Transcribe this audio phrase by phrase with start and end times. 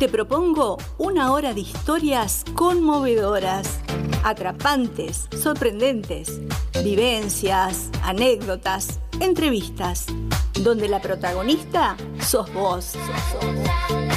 [0.00, 3.80] te propongo una hora de historias conmovedoras,
[4.24, 6.40] atrapantes, sorprendentes,
[6.82, 10.06] vivencias, anécdotas, entrevistas,
[10.62, 12.94] donde la protagonista sos vos.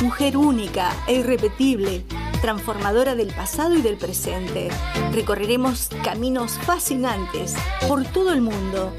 [0.01, 2.05] Mujer única e irrepetible,
[2.41, 4.69] transformadora del pasado y del presente.
[5.11, 7.55] Recorreremos caminos fascinantes
[7.89, 8.93] por todo el mundo.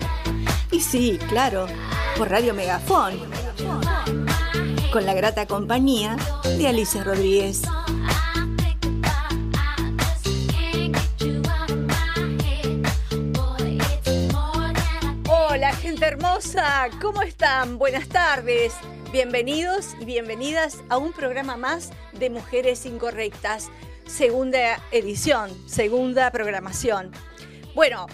[0.70, 1.64] Y sí, claro,
[2.18, 3.43] por Radio Megafón
[4.94, 6.16] con la grata compañía
[6.56, 7.62] de Alicia Rodríguez.
[15.26, 17.76] Hola gente hermosa, ¿cómo están?
[17.76, 18.74] Buenas tardes.
[19.10, 23.70] Bienvenidos y bienvenidas a un programa más de Mujeres Incorrectas,
[24.06, 27.10] segunda edición, segunda programación.
[27.74, 28.06] Bueno,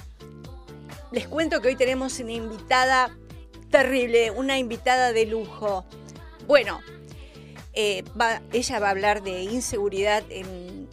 [1.12, 3.11] les cuento que hoy tenemos una invitada
[3.70, 5.84] terrible, una invitada de lujo.
[6.51, 6.81] Bueno,
[7.75, 8.03] eh,
[8.53, 10.89] ella va a hablar de inseguridad en,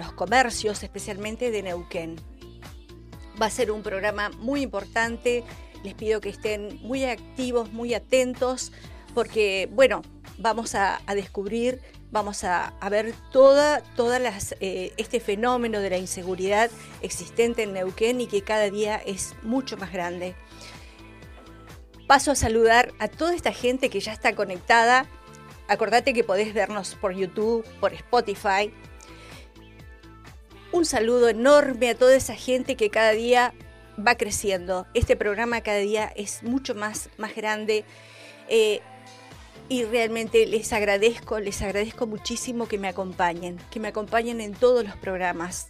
[0.00, 2.16] los comercios, especialmente de Neuquén.
[3.40, 5.44] Va a ser un programa muy importante.
[5.84, 8.72] Les pido que estén muy activos, muy atentos,
[9.14, 10.02] porque, bueno,
[10.38, 13.84] vamos a, descubrir, vamos a, ver toda,
[14.58, 16.68] eh, este fenómeno de la inseguridad
[17.00, 20.34] existente en Neuquén y que cada día es mucho más grande
[22.10, 25.06] paso a saludar a toda esta gente que ya está conectada.
[25.68, 28.74] Acordate que podés vernos por YouTube, por Spotify.
[30.72, 33.54] Un saludo enorme a toda esa gente que cada día
[33.96, 34.88] va creciendo.
[34.92, 37.84] Este programa cada día es mucho más, más grande.
[38.48, 38.80] Eh,
[39.68, 44.82] y realmente les agradezco, les agradezco muchísimo que me acompañen, que me acompañen en todos
[44.82, 45.68] los programas.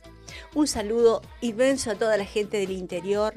[0.55, 3.35] Un saludo inmenso a toda la gente del interior,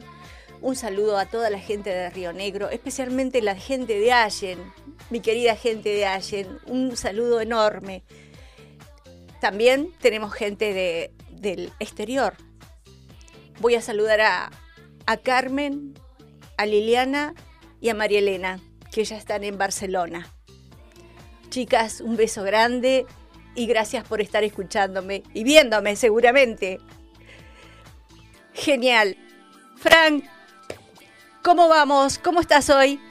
[0.64, 4.60] un saludo a toda la gente de Río Negro, especialmente la gente de Allen,
[5.10, 8.04] mi querida gente de Allen, un saludo enorme.
[9.42, 12.36] También tenemos gente del exterior.
[13.60, 14.52] Voy a saludar a,
[15.06, 15.96] a Carmen,
[16.58, 17.36] a Liliana
[17.82, 20.34] y a María Elena, que ya están en Barcelona.
[21.50, 23.06] Chicas, un beso grande
[23.54, 26.80] y gracias por estar escuchándome y viéndome seguramente.
[28.54, 29.18] Genial.
[29.76, 30.24] Frank,
[31.44, 32.20] ¿Cómo vamos?
[32.20, 33.02] ¿Cómo estás hoy?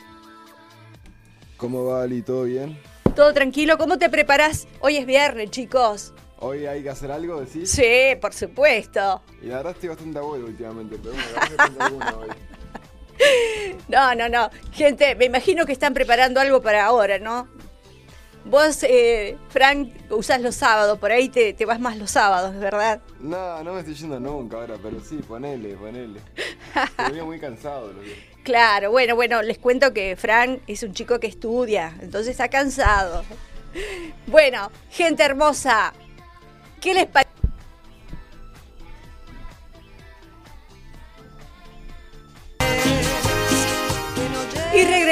[1.58, 2.22] ¿Cómo va, Ali?
[2.22, 2.78] ¿Todo bien?
[3.14, 3.76] ¿Todo tranquilo?
[3.76, 4.66] ¿Cómo te preparas?
[4.80, 6.14] Hoy es viernes, chicos.
[6.38, 7.70] ¿Hoy hay que hacer algo, decís?
[7.70, 9.22] Sí, por supuesto.
[9.42, 11.14] Y la verdad estoy bastante abuelo últimamente, pero
[11.90, 12.28] bueno, hoy.
[13.88, 14.50] No, no, no.
[14.72, 17.46] Gente, me imagino que están preparando algo para ahora, ¿no?
[18.44, 23.00] Vos, eh, Frank, usás los sábados, por ahí te, vas más los sábados, ¿verdad?
[23.20, 26.20] No, no me estoy yendo nunca ahora, pero sí, ponele, ponele.
[26.98, 27.92] Estoy muy cansado.
[28.42, 33.22] Claro, bueno, bueno, les cuento que Frank es un chico que estudia, entonces está cansado.
[34.26, 35.92] Bueno, gente hermosa,
[36.80, 37.21] ¿qué les parece?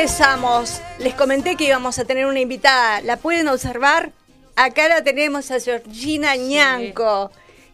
[0.00, 0.81] Regresamos.
[0.99, 3.03] Les comenté que íbamos a tener una invitada.
[3.03, 4.12] ¿La pueden observar?
[4.56, 7.31] Acá la tenemos a Georgina Ñanco,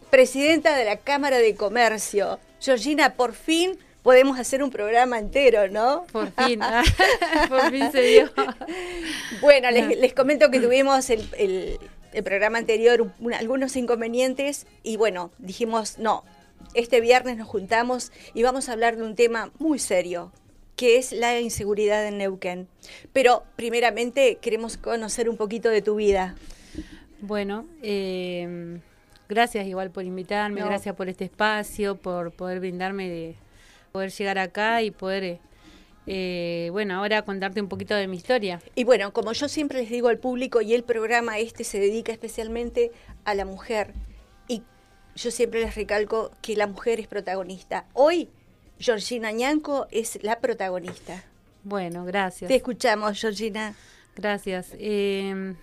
[0.09, 2.37] presidenta de la Cámara de Comercio.
[2.59, 6.05] Georgina, por fin podemos hacer un programa entero, ¿no?
[6.11, 6.83] Por fin, ah,
[7.49, 8.29] por fin se dio.
[9.39, 11.79] Bueno, les, comento que tuvimos el,
[12.25, 16.25] programa anterior algunos inconvenientes y bueno, dijimos, no,
[16.73, 20.33] este viernes nos juntamos y vamos a hablar de un tema muy serio,
[20.77, 22.69] que es la inseguridad en Neuquén.
[23.11, 26.35] Pero primeramente queremos conocer un poquito de tu vida.
[27.19, 28.79] Bueno, em,
[29.27, 33.35] gracias igual por invitarme, gracias por este espacio, por poder brindarme de
[33.91, 35.39] poder llegar acá y poder,
[36.05, 38.61] eh, bueno, ahora contarte un poquito de mi historia.
[38.75, 42.11] Y bueno, como yo siempre les digo al público y el programa este se dedica
[42.11, 42.91] especialmente
[43.25, 43.93] a la mujer
[44.47, 44.61] y
[45.15, 47.87] yo siempre les recalco que la mujer es protagonista.
[47.93, 48.29] Hoy
[48.79, 51.23] Georgina Ñanco es la protagonista.
[51.63, 52.47] Bueno, gracias.
[52.47, 53.75] Te escuchamos, Georgina.
[54.15, 54.69] Gracias.
[54.79, 55.53] Eh,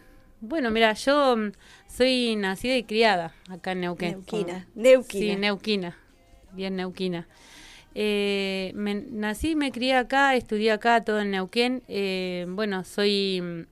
[0.41, 1.53] bueno, mira, yo mm,
[1.89, 4.13] soy nacida y criada acá en Neuquén.
[4.13, 4.67] Neuquina.
[4.75, 5.35] Neuquina.
[5.35, 5.97] Sí, Neuquina.
[6.53, 7.27] Bien Neuquina.
[7.95, 11.83] Eh, me, nací, me crié acá, estudié acá, todo en Neuquén.
[11.89, 13.67] Eh, bueno, soy, mm,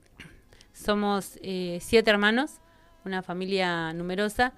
[0.73, 1.37] somos
[1.79, 2.53] siete hermanos,
[3.05, 4.53] una familia numerosa.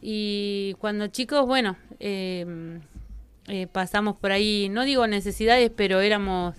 [0.00, 1.76] Y cuando chicos, bueno,
[3.46, 6.56] eh, pasamos por ahí, no digo necesidades, pero éramos,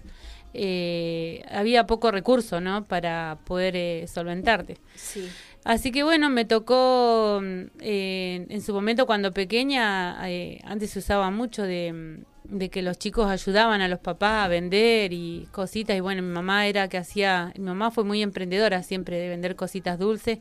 [0.53, 2.83] eh, había poco recurso, ¿no?
[2.83, 4.77] Para poder eh, solventarte.
[4.95, 5.27] Sí.
[5.63, 10.21] Así que bueno, me tocó en su momento cuando pequeña,
[10.63, 15.11] antes se usaba mucho de, de, que los chicos ayudaban a los papás a vender
[15.11, 15.97] y cositas.
[15.97, 19.55] Y bueno, mi mamá era que hacía, mi mamá fue muy emprendedora siempre de vender
[19.55, 20.37] cositas dulces.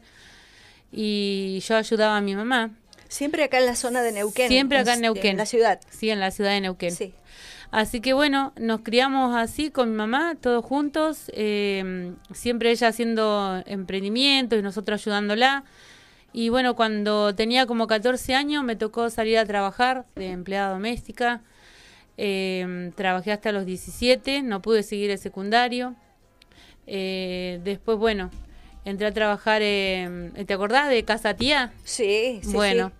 [0.92, 2.72] y yo ayudaba a mi mamá.
[3.08, 4.48] Siempre acá en la zona de Neuquén.
[4.48, 5.32] Siempre acá en Neuquén.
[5.32, 5.80] En la ciudad.
[5.90, 6.92] Sí, en la ciudad de Neuquén.
[6.92, 7.14] Sí.
[7.70, 13.64] Así que bueno, nos criamos así con mi mamá, todos juntos, eh, siempre ella haciendo
[13.66, 15.64] emprendimiento y nosotros ayudándola.
[16.32, 21.42] Y bueno, cuando tenía como 14 años me tocó salir a trabajar de empleada doméstica.
[22.16, 25.96] Eh, trabajé hasta los 17, no pude seguir el secundario.
[26.86, 28.30] Eh, después, bueno,
[28.84, 31.72] entré a trabajar, ¿te acordás de Casa Tía?
[31.84, 32.52] Sí, sí.
[32.52, 32.92] Bueno,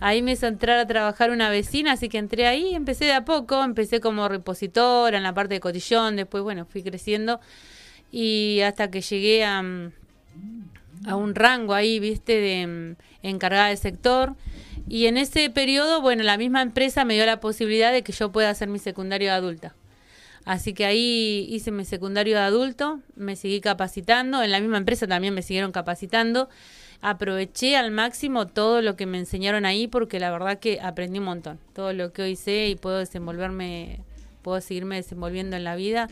[0.00, 3.24] ahí me hizo entrar a trabajar una vecina, así que entré ahí, empecé de a
[3.24, 7.40] poco, empecé como repositora en la parte de cotillón, después, bueno, fui creciendo
[8.12, 9.62] y hasta que llegué a,
[11.06, 14.34] a un rango ahí, viste, de encargada del sector.
[14.88, 18.32] Y en ese periodo, bueno, la misma empresa me dio la posibilidad de que yo
[18.32, 19.76] pueda hacer mi secundario de adulta.
[20.50, 25.06] Así que ahí hice mi secundario de adulto, me seguí capacitando, en la misma empresa
[25.06, 26.48] también me siguieron capacitando.
[27.00, 31.26] Aproveché al máximo todo lo que me enseñaron ahí porque la verdad que aprendí un
[31.26, 31.60] montón.
[31.72, 34.00] Todo lo que hoy sé y puedo desenvolverme,
[34.42, 36.08] puedo seguirme desenvolviendo en la vida.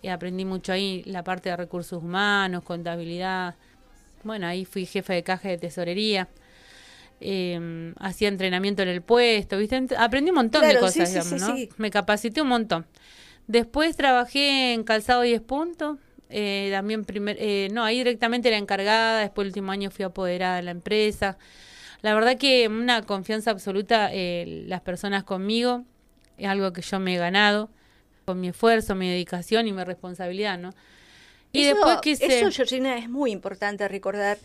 [0.00, 3.56] Y aprendí mucho ahí la parte de recursos humanos, contabilidad.
[4.24, 6.28] Bueno, ahí fui jefe de caja de tesorería.
[7.20, 9.86] Eh, hacía entrenamiento en el puesto, ¿viste?
[9.98, 11.54] Aprendí un montón de cosas, sí, sí, ¿no?
[11.76, 12.86] Me capacité un montón.
[13.52, 15.98] Después trabajé en Calzado 10 puntos.
[16.30, 20.56] Eh, también primer, eh, no, ahí directamente era encargada, después el último año fui apoderada
[20.56, 21.36] de la empresa.
[22.00, 25.84] La verdad que una confianza absoluta eh, las personas conmigo,
[26.38, 27.68] es algo que yo me he ganado
[28.24, 30.70] con mi esfuerzo, mi dedicación y mi responsabilidad, ¿no?
[31.52, 32.38] Y eso, después quise...
[32.38, 34.38] Eso, Georgina, es muy importante recordar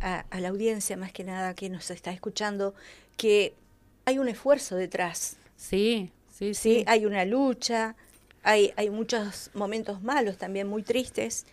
[0.00, 2.72] a, a la audiencia, más que nada, que nos está escuchando,
[3.16, 3.56] que
[4.04, 5.38] hay un esfuerzo detrás.
[5.56, 7.94] Sí, Sí, sí, hay una lucha,
[8.42, 11.46] hay, hay muchos momentos malos también, muy tristes,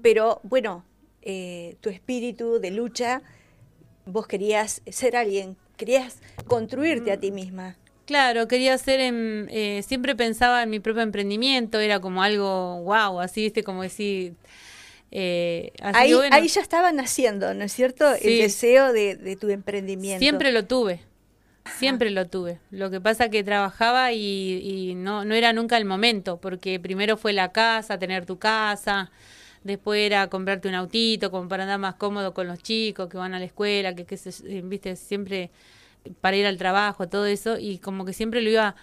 [0.00, 0.82] pero bueno,
[1.20, 3.20] eh, tu espíritu de lucha,
[4.06, 7.34] vos querías ser alguien, querías construirte a ti mm.
[7.34, 7.76] misma.
[8.06, 13.20] Claro, quería ser, en, eh, siempre pensaba en mi propio emprendimiento, era como algo wow,
[13.20, 14.34] así, viste, como decir...
[15.16, 18.14] Eh, ahí, ahí, ya estaba naciendo, ¿no es cierto?
[18.14, 20.18] El deseo de, de tu emprendimiento.
[20.18, 21.02] Siempre lo tuve,
[21.64, 22.60] Siempre lo tuve.
[22.70, 27.32] Lo que pasa que trabajaba y, no, no era nunca el momento, porque primero fue
[27.32, 29.10] la casa, tener tu casa,
[29.64, 33.34] después era comprarte un autito como para andar más cómodo con los chicos que van
[33.34, 35.50] a la escuela, que, se, eh, viste, siempre
[36.20, 38.76] para ir al trabajo, todo eso, y como que siempre lo iba,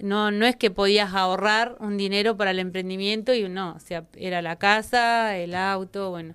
[0.00, 4.42] no, no es que podías ahorrar un dinero para el emprendimiento y no, sea, era
[4.42, 6.34] la casa, el auto, bueno.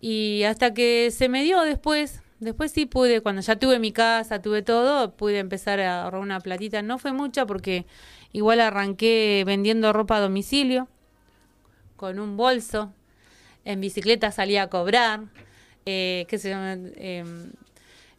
[0.00, 4.40] Y hasta que se me dio después, Después sí pude, cuando ya tuve mi casa,
[4.40, 6.80] tuve todo, pude empezar a ahorrar una platita.
[6.80, 7.86] No fue mucha porque
[8.32, 10.88] igual arranqué vendiendo ropa a domicilio,
[11.96, 12.94] con un bolso.
[13.66, 15.24] En bicicleta salía a cobrar.
[15.84, 17.24] Eh, qué sé eh,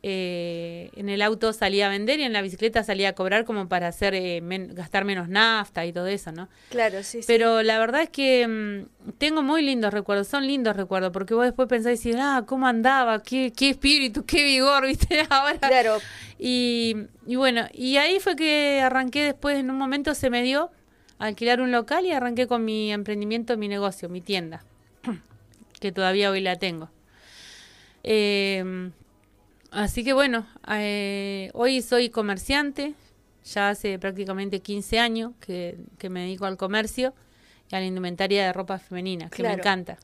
[0.04, 3.68] eh, en el auto salía a vender y en la bicicleta salía a cobrar como
[3.68, 6.50] para hacer eh, gastar menos nafta y todo eso, ¿no?
[6.70, 7.20] Claro, sí.
[7.28, 11.46] Pero la verdad es que mm, tengo muy lindos recuerdos, son lindos recuerdos, porque vos
[11.46, 15.60] después pensáis, y ah, cómo andaba, qué, qué espíritu, qué vigor, viste, ahora.
[15.60, 16.00] Claro.
[16.40, 16.96] Y,
[17.28, 20.72] y bueno, y ahí fue que arranqué después, en un momento se me dio
[21.20, 24.64] alquilar un local y arranqué con mi emprendimiento, mi negocio, mi tienda,
[25.80, 26.90] que todavía hoy la tengo.
[28.04, 28.90] Eh,
[29.72, 32.94] Así que bueno, eh, hoy soy comerciante,
[33.46, 35.78] ya hace prácticamente 15 años que,
[36.10, 37.14] me dedico al comercio
[37.72, 39.98] y a la indumentaria de ropa femenina, que me encanta.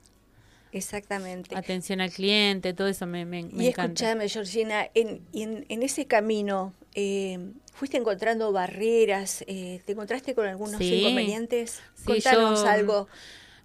[0.72, 1.56] Exactamente.
[1.56, 7.38] Atención al cliente, todo eso me, me, y escúchame, Georgina, en, en, ese camino, eh,
[7.74, 9.44] ¿fuiste encontrando barreras?
[9.48, 11.82] Eh, ¿Te encontraste con algunos inconvenientes?
[11.96, 13.10] Sí, Contanos algo.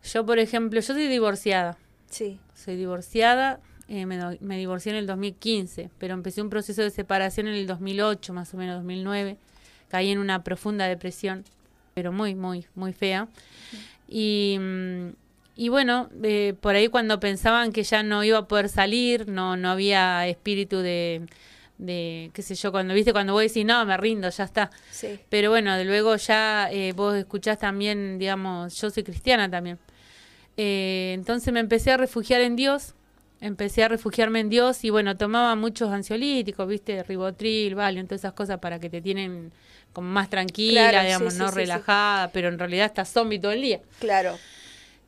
[0.03, 1.79] Yo, por ejemplo, yo soy divorciada.
[2.11, 2.41] Sí.
[2.55, 3.61] Soy divorciada,
[3.95, 8.33] eh, me, divorcié en el 2015, pero empecé un proceso de separación en el 2008,
[8.33, 9.37] más o menos 2009.
[9.91, 11.45] Caí en una profunda depresión,
[11.93, 13.29] pero muy, muy, muy fea.
[14.09, 15.09] Y, mm,
[15.57, 19.59] y bueno, eh, por ahí cuando pensaban que ya no iba a poder salir, no,
[19.59, 21.27] no había espíritu de,
[21.77, 24.71] de, qué sé yo, cuando viste, cuando vos decís, no, me rindo, ya está.
[24.91, 25.21] Sí.
[25.29, 29.79] Pero bueno, de luego ya eh, vos escuchás también, digamos, yo soy cristiana también.
[30.57, 32.95] entonces me empecé a refugiar en Dios
[33.43, 38.33] empecé a refugiarme en Dios y bueno, tomaba muchos ansiolíticos, viste, ribotril, valium, todas esas
[38.33, 39.53] cosas para que te tienen
[39.93, 43.81] como más tranquila, digamos, no relajada, pero en realidad estás zombie todo el día.
[43.99, 44.39] Claro.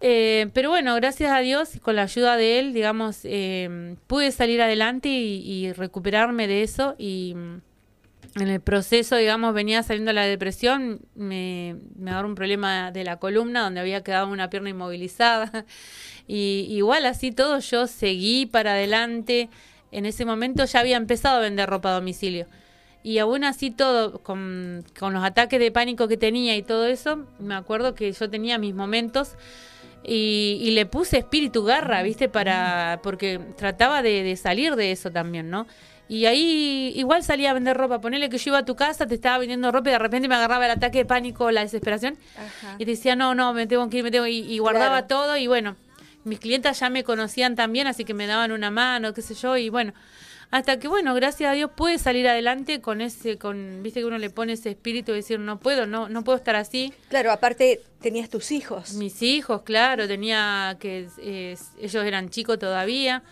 [0.00, 4.32] Eh, pero bueno, gracias a Dios y con la ayuda de Él, digamos, eh, pude
[4.32, 7.34] salir adelante y, recuperarme de eso y,
[8.36, 13.18] en el proceso, digamos, venía saliendo la depresión, me, me agarró un problema de la
[13.18, 15.64] columna donde había quedado una pierna inmovilizada.
[16.26, 19.48] Y igual así todo yo seguí para adelante.
[19.92, 22.46] En ese momento ya había empezado a vender ropa a domicilio.
[23.02, 27.26] Y aún así todo, con, con los ataques de pánico que tenía y todo eso,
[27.38, 29.32] me acuerdo que yo tenía mis momentos
[30.02, 32.28] y, y le puse espíritu garra, ¿viste?
[32.30, 35.66] Para, porque trataba de, de salir de eso también, ¿no?
[36.08, 38.00] Y ahí igual salía a vender ropa.
[38.00, 40.34] Ponele que yo iba a tu casa, te estaba vendiendo ropa y de repente me
[40.34, 42.18] agarraba el ataque de pánico, la desesperación.
[42.36, 42.74] Ajá.
[42.78, 44.50] Y te decía, no, no, me tengo que ir, me tengo que ir.
[44.50, 45.06] Y guardaba Claro.
[45.06, 45.76] todo y bueno,
[46.24, 49.56] mis clientas ya me conocían también, así que me daban una mano, qué sé yo.
[49.56, 49.92] Y bueno,
[50.50, 54.18] hasta que bueno, gracias a Dios pude salir adelante con ese, con, viste que uno
[54.18, 56.92] le pone ese espíritu de decir, no puedo, no, no puedo estar así.
[57.08, 58.94] Claro, aparte tenías tus hijos.
[58.94, 63.22] Mis hijos, claro, tenía que eh, ellos eran chicos todavía.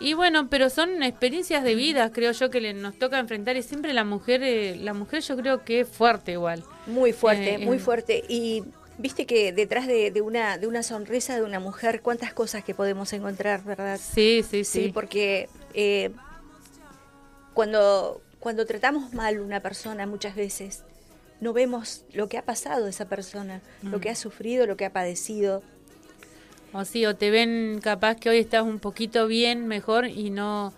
[0.00, 3.62] Y bueno, pero son experiencias de vida, creo yo que le- nos toca enfrentar y
[3.62, 6.64] siempre la mujer, eh, la mujer yo creo que es fuerte igual.
[6.88, 7.80] Muy fuerte, Eh, muy eh.
[7.80, 8.24] fuerte.
[8.28, 8.64] Y
[8.98, 12.74] viste que detrás de, de una, de una sonrisa de una mujer, cuántas cosas que
[12.74, 13.98] podemos encontrar, ¿verdad?
[14.02, 14.84] Sí, sí, sí.
[14.86, 16.10] Sí, porque eh,
[17.54, 20.82] cuando, cuando tratamos mal una persona muchas veces,
[21.40, 24.00] no vemos lo que ha pasado esa persona, lo Mm.
[24.00, 25.62] que ha sufrido, lo que ha padecido.
[26.72, 30.72] O sí, o te ven capaz que hoy estás un poquito bien, mejor y no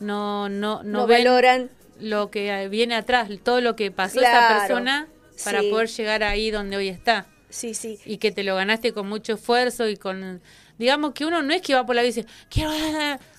[0.00, 1.70] no no no, No, ven valoran.
[2.00, 5.08] lo que viene atrás, todo lo que pasó Claro, esa persona
[5.44, 5.70] para sí.
[5.70, 7.98] poder llegar ahí donde hoy está Sí, sí.
[8.04, 10.40] y que te lo ganaste con mucho esfuerzo y con
[10.76, 12.72] digamos que uno no es que va por la vida y dice, quiero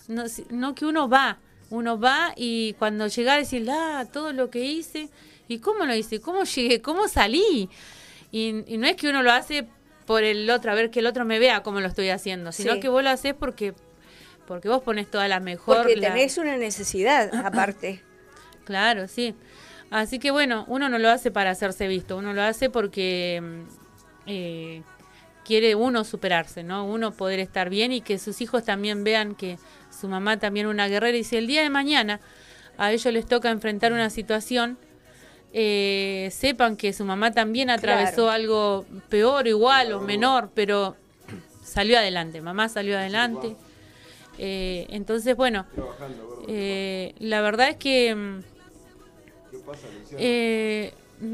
[0.08, 1.38] no, si- no que uno va,
[1.70, 5.10] uno va y cuando llega a decir, ah, todo lo que hice
[5.50, 7.70] y cómo lo hice, cómo llegué, cómo salí.
[8.32, 9.68] Y, y no es que uno lo hace
[10.06, 12.74] por el otro, a ver que el otro me vea cómo lo estoy haciendo, sino
[12.76, 12.80] Sí.
[12.80, 13.74] que vos lo haces porque
[14.48, 18.02] porque vos pones toda la mejor Porque la- tenés una necesidad aparte.
[18.64, 19.36] Claro, sí.
[19.92, 23.42] Así que bueno, uno no lo hace para hacerse visto, uno lo hace porque
[24.28, 24.82] eh,
[25.46, 26.86] quiere uno superarse, ¿no?
[26.86, 29.58] Uno poder estar bien y que sus hijos también vean que
[29.92, 32.20] su mamá también es una guerrera y si el día de mañana
[32.78, 34.78] a ellos les toca enfrentar una situación,
[35.54, 38.30] eh, sepan que su mamá también atravesó Claro.
[38.32, 40.96] algo peor, igual o menor, pero
[41.64, 43.56] salió adelante, mamá salió adelante.
[44.38, 45.66] Eh, entonces, bueno,
[46.50, 48.42] eh, la verdad es que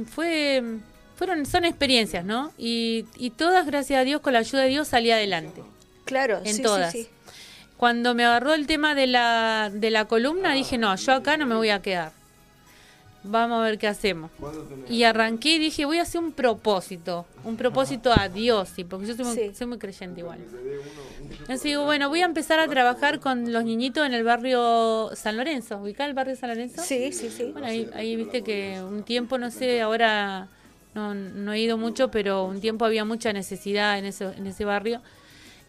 [0.08, 0.64] fue
[1.28, 2.52] fueron son experiencias, ¿no?
[2.58, 5.62] Y, y todas, gracias a Dios, con la ayuda de Dios salí adelante.
[6.06, 6.92] Claro, En sí, todas.
[6.92, 7.10] sí, sí.
[7.78, 11.46] Cuando me agarró el tema de la, de la columna, dije, no, yo acá no
[11.46, 12.12] me voy a quedar.
[13.24, 14.32] Vamos a ver qué hacemos.
[14.90, 19.06] Y arranqué y dije, voy a hacer un propósito, un propósito a Dios, sí, porque
[19.06, 19.52] yo soy muy, Sí.
[19.56, 20.40] soy muy creyente igual.
[21.30, 25.38] Entonces digo, bueno, voy a empezar a trabajar con los niñitos en el barrio San
[25.38, 25.78] Lorenzo.
[25.78, 26.82] ¿Ubicá el barrio San Lorenzo?
[26.82, 27.52] Sí, sí, sí.
[27.52, 30.48] Bueno, ahí, ahí viste que un tiempo, no sé, ahora
[30.94, 34.66] no, no he ido mucho, pero un tiempo había mucha necesidad en ese, en ese
[34.66, 35.02] barrio.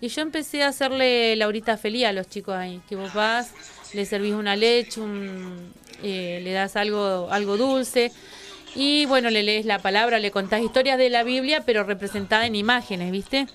[0.01, 3.53] Y yo empecé a hacerle la horita feliz a los chicos ahí, que vos vas,
[3.93, 8.11] le servís una leche, un, eh, le das algo, algo dulce.
[8.75, 12.57] Y bueno, le lees la palabra, le contás historias de la Biblia, pero representada en
[12.57, 13.47] imágenes, ¿viste?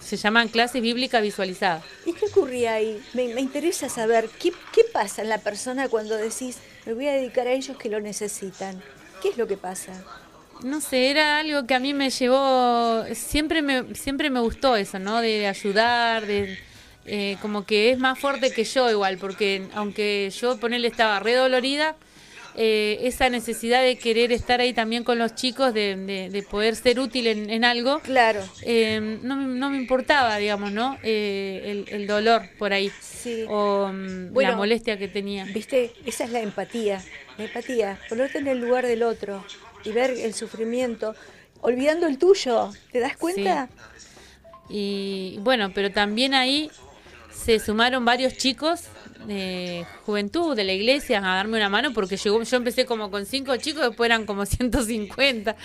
[0.00, 1.82] Se llaman clases bíblicas visualizadas.
[2.06, 3.02] ¿Y qué ocurría ahí?
[3.14, 7.12] Me, me interesa saber qué, qué pasa en la persona cuando decís, me voy a
[7.12, 8.80] dedicar a ellos que lo necesitan.
[9.20, 10.04] ¿Qué es lo que pasa?
[10.64, 14.98] No sé, era algo que a mí me llevó, siempre me, siempre me gustó eso,
[15.00, 15.20] ¿no?
[15.20, 16.56] De ayudar, de
[17.04, 21.34] eh, como que es más fuerte que yo igual, porque aunque yo ponerle estaba re
[21.34, 21.96] dolorida,
[22.54, 26.76] eh, esa necesidad de querer estar ahí también con los chicos, de, de- de poder
[26.76, 30.96] ser útil en, en algo, Claro, eh, no, me- no me importaba, digamos, ¿no?
[31.02, 33.46] Eh, el, el dolor por ahí, sí.
[33.48, 35.44] o mm, Bueno, la molestia que tenía.
[35.46, 37.02] Viste, esa es la empatía.
[37.38, 39.42] La empatía, ponerte en el lugar del otro
[39.84, 41.14] y ver el sufrimiento,
[41.60, 42.70] olvidando el tuyo.
[42.90, 43.68] ¿Te das cuenta?
[44.68, 46.70] Y bueno, pero también ahí
[47.32, 48.84] se sumaron varios chicos
[49.26, 53.24] de juventud de la iglesia a darme una mano porque llegó, yo empecé como con
[53.26, 55.56] cinco chicos, después eran como 150.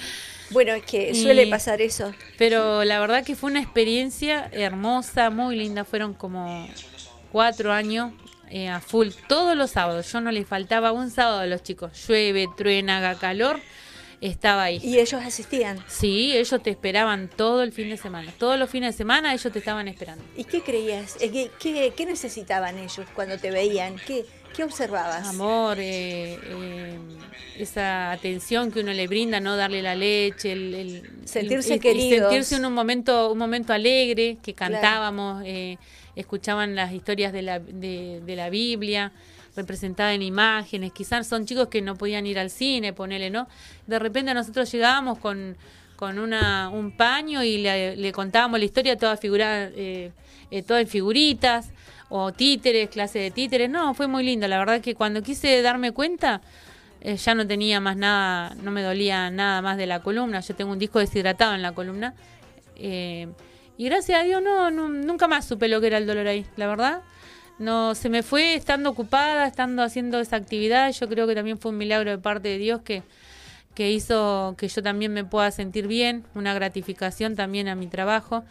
[0.51, 2.13] Bueno, es que Y- suele pasar eso.
[2.37, 5.83] Pero la verdad que fue una experiencia hermosa, muy linda.
[5.85, 6.67] Fueron como
[7.31, 8.13] cuatro años
[8.49, 10.11] eh, a full, todos los sábados.
[10.11, 11.91] Yo no les faltaba un sábado a los chicos.
[12.07, 13.59] Llueve, truena, haga calor,
[14.21, 14.79] estaba ahí.
[14.83, 15.83] Y ellos asistían.
[15.87, 18.33] Sí, ellos te esperaban todo el fin de semana.
[18.37, 20.23] Todos los fines de semana ellos te estaban esperando.
[20.35, 21.17] ¿Y qué creías?
[21.19, 23.95] Eh, ¿Qué, qué, qué necesitaban ellos cuando te veían?
[24.05, 24.25] ¿Qué,
[24.57, 25.27] ¿Qué observabas?
[25.27, 26.97] Amor, eh, eh,
[27.59, 32.65] esa atención que uno le brinda, no darle la leche, el, sentirse querido, sentirse en
[32.65, 35.77] un momento, un momento alegre, que cantábamos, eh,
[36.15, 39.11] escuchaban las historias de la, de, de la Biblia
[39.57, 43.49] representada en imágenes, quizás son chicos que no podían ir al cine, ponele, ¿no?
[43.87, 45.57] De repente nosotros llegábamos con,
[45.97, 50.11] con una, un paño y le, contábamos la historia toda figurada, eh,
[50.51, 51.71] eh, toda en figuritas,
[52.09, 53.69] o títeres, clase de títeres.
[53.69, 54.47] No, fue muy lindo.
[54.47, 56.41] La verdad que cuando quise darme cuenta,
[57.01, 60.39] eh, ya no tenía más nada, no me dolía nada más de la columna.
[60.39, 62.13] Yo tengo un disco deshidratado en la columna.
[62.75, 63.27] Eh,
[63.77, 66.67] y gracias a Dios no, nunca más supe lo que era el dolor ahí, la
[66.67, 67.01] verdad.
[67.59, 70.91] No, se me fue estando ocupada, estando haciendo esa actividad.
[70.91, 73.03] Yo creo que también fue un milagro de parte de Dios que,
[73.73, 78.43] que hizo que yo también me pueda sentir bien, una gratificación también a mi trabajo.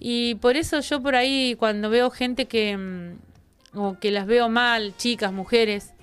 [0.00, 4.48] Y por eso yo por ahí cuando veo gente que, mm, o que las veo
[4.48, 5.94] mal, chicas, mujeres,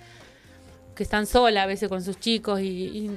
[0.96, 3.10] que están solas a veces con sus chicos y,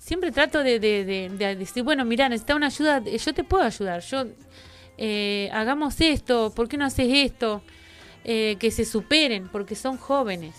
[0.00, 4.24] siempre trato de, decir, bueno, mira, necesita una ayuda, yo te puedo ayudar, yo
[4.98, 7.62] eh, hagamos esto, ¿por qué no haces esto?
[8.24, 10.54] Eh, que se superen, porque son jóvenes.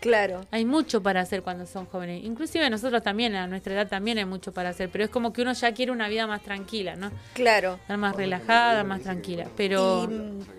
[0.00, 0.46] Claro.
[0.50, 2.24] Hay mucho para hacer cuando son jóvenes.
[2.24, 5.42] Inclusive nosotros también, a nuestra edad también hay mucho para hacer, pero es como que
[5.42, 7.10] uno ya quiere una vida más tranquila, ¿no?
[7.32, 7.74] Claro.
[7.80, 9.48] Estar más relajada, más tranquila.
[9.56, 10.08] Pero...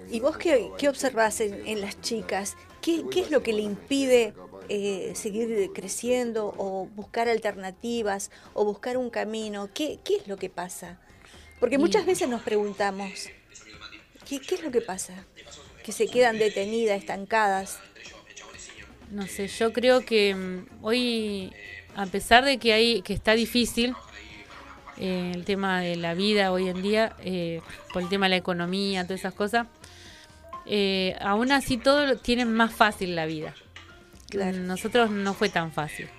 [0.09, 2.57] ¿Y, vos qué, qué observás en, las chicas?
[2.81, 4.33] ¿Qué, ¿Qué, es lo que le impide
[4.69, 9.69] eh, seguir creciendo o buscar alternativas o buscar un camino?
[9.73, 10.99] ¿Qué, qué es lo que pasa?
[11.59, 13.29] Porque muchas veces nos preguntamos,
[14.27, 15.13] ¿qué, ¿qué es lo que pasa?
[15.87, 17.79] Que se quedan detenidas, estancadas.
[19.09, 21.53] No sé, yo creo que mm, hoy,
[21.95, 23.95] a pesar de que hay que está difícil
[24.97, 27.61] eh, el tema de la vida hoy en día, eh,
[27.93, 29.67] por el tema de la economía, todas esas cosas,
[30.65, 33.55] eh, aún así todo tienen más fácil la vida.
[34.33, 36.09] Nosotros no fue tan fácil.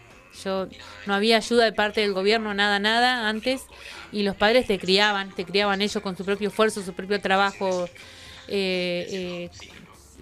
[0.43, 0.67] Yo
[1.05, 3.67] no había ayuda de parte del gobierno, nada, nada antes,
[4.13, 7.87] y los padres te criaban, te criaban ellos con su propio esfuerzo, su propio trabajo.
[8.49, 9.51] Eh,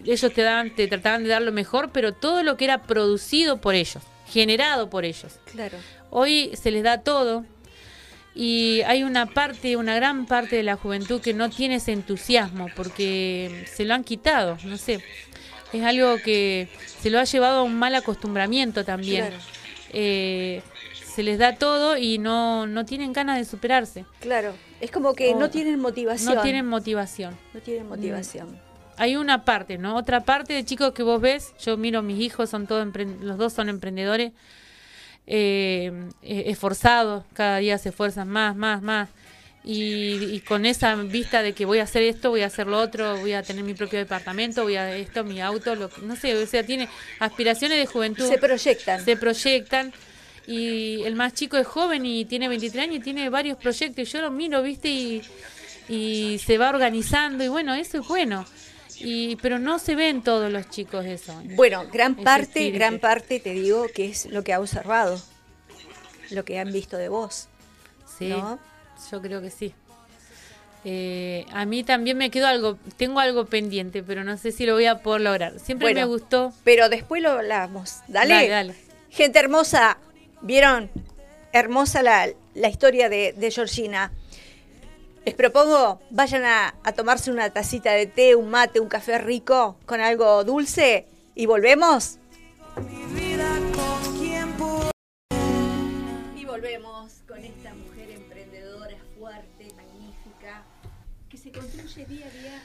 [0.04, 3.61] ellos te daban, te trataban de dar lo mejor, pero todo lo que era producido
[3.61, 5.38] por ellos, generado por ellos.
[5.50, 5.78] Claro.
[6.11, 7.45] Hoy se les da todo
[8.35, 12.68] y hay una parte, una gran parte de la juventud que no tiene ese entusiasmo
[12.76, 15.02] porque se lo han quitado, no sé.
[15.73, 16.68] Es algo que
[17.00, 19.30] se lo ha llevado a un mal acostumbramiento también.
[19.93, 20.62] Eh,
[21.17, 24.05] se les da todo y no, no tienen ganas de superarse.
[24.21, 24.52] Claro,
[24.83, 26.35] es como que no tienen motivación.
[26.35, 27.35] No tienen motivación.
[27.55, 28.67] No tienen motivación
[28.99, 29.97] hay una parte, ¿no?
[29.97, 32.89] Otra parte de chicos que vos ves, yo miro mis hijos, son todos
[33.21, 34.33] los dos son emprendedores,
[35.26, 39.11] eh, eh, esforzados, cada día se esfuerzan más, más, más.
[39.69, 43.19] Y, con esa vista de que voy a hacer esto, voy a hacer lo otro,
[43.19, 46.47] voy a tener mi propio departamento, voy a esto, mi auto, lo, no sé, o
[46.47, 48.29] sea, tiene aspiraciones de juventud.
[48.29, 49.05] Se proyectan.
[49.05, 49.93] Se proyectan.
[50.47, 54.13] Y el más chico es joven y tiene 23 años y tiene varios proyectos.
[54.13, 55.23] Yo lo miro, viste, y,
[55.89, 57.43] y se va organizando.
[57.43, 58.47] Y bueno, eso es bueno
[59.00, 61.41] y pero no se ven todos los chicos eso.
[61.54, 65.21] Bueno, gran parte, gran parte te digo que es lo que ha observado,
[66.30, 67.49] lo que han visto de vos.
[68.19, 69.75] Sí, yo creo que sí.
[70.89, 74.75] Eh, a mí también me quedó algo, tengo algo pendiente, pero no sé si lo
[74.75, 75.59] voy a poder lograr.
[75.59, 76.52] Siempre me gustó.
[76.65, 77.97] Pero después lo hablamos.
[78.06, 78.49] Dale.
[78.49, 78.75] Dale,
[79.11, 79.99] Gente hermosa,
[80.43, 80.91] ¿vieron?
[81.53, 84.13] Hermosa la, la historia de, de Georgina.
[85.27, 90.01] Les propongo, vayan a, tomarse una tacita de té, un mate, un café rico con
[90.01, 92.21] algo dulce y volvemos.
[96.37, 100.63] Y volvemos con esta mujer emprendedora, fuerte, magnífica,
[101.29, 102.63] que se construye día a día.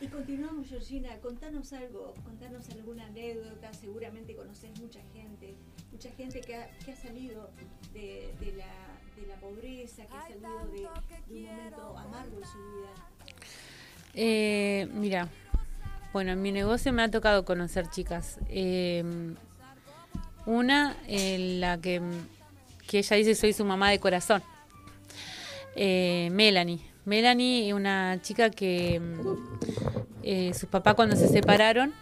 [0.00, 5.54] Y continuamos, Georgina, contanos algo, contanos alguna anécdota, seguramente conoces mucha gente,
[6.02, 7.50] mucha gente que ha, salido
[7.94, 8.92] de la
[9.28, 10.88] la pobreza, que ha salido de,
[11.30, 13.36] un momento amargo en su vida?
[14.14, 15.28] Eh, mira,
[16.12, 18.38] bueno, en mi negocio me ha tocado conocer chicas.
[18.48, 19.04] Eh,
[20.44, 22.02] una, en la que,
[22.88, 24.42] que ella dice soy su mamá de corazón.
[25.76, 26.80] Eh, Melanie.
[27.04, 29.00] Melanie es una chica que
[30.24, 31.92] eh, sus papás cuando se separaron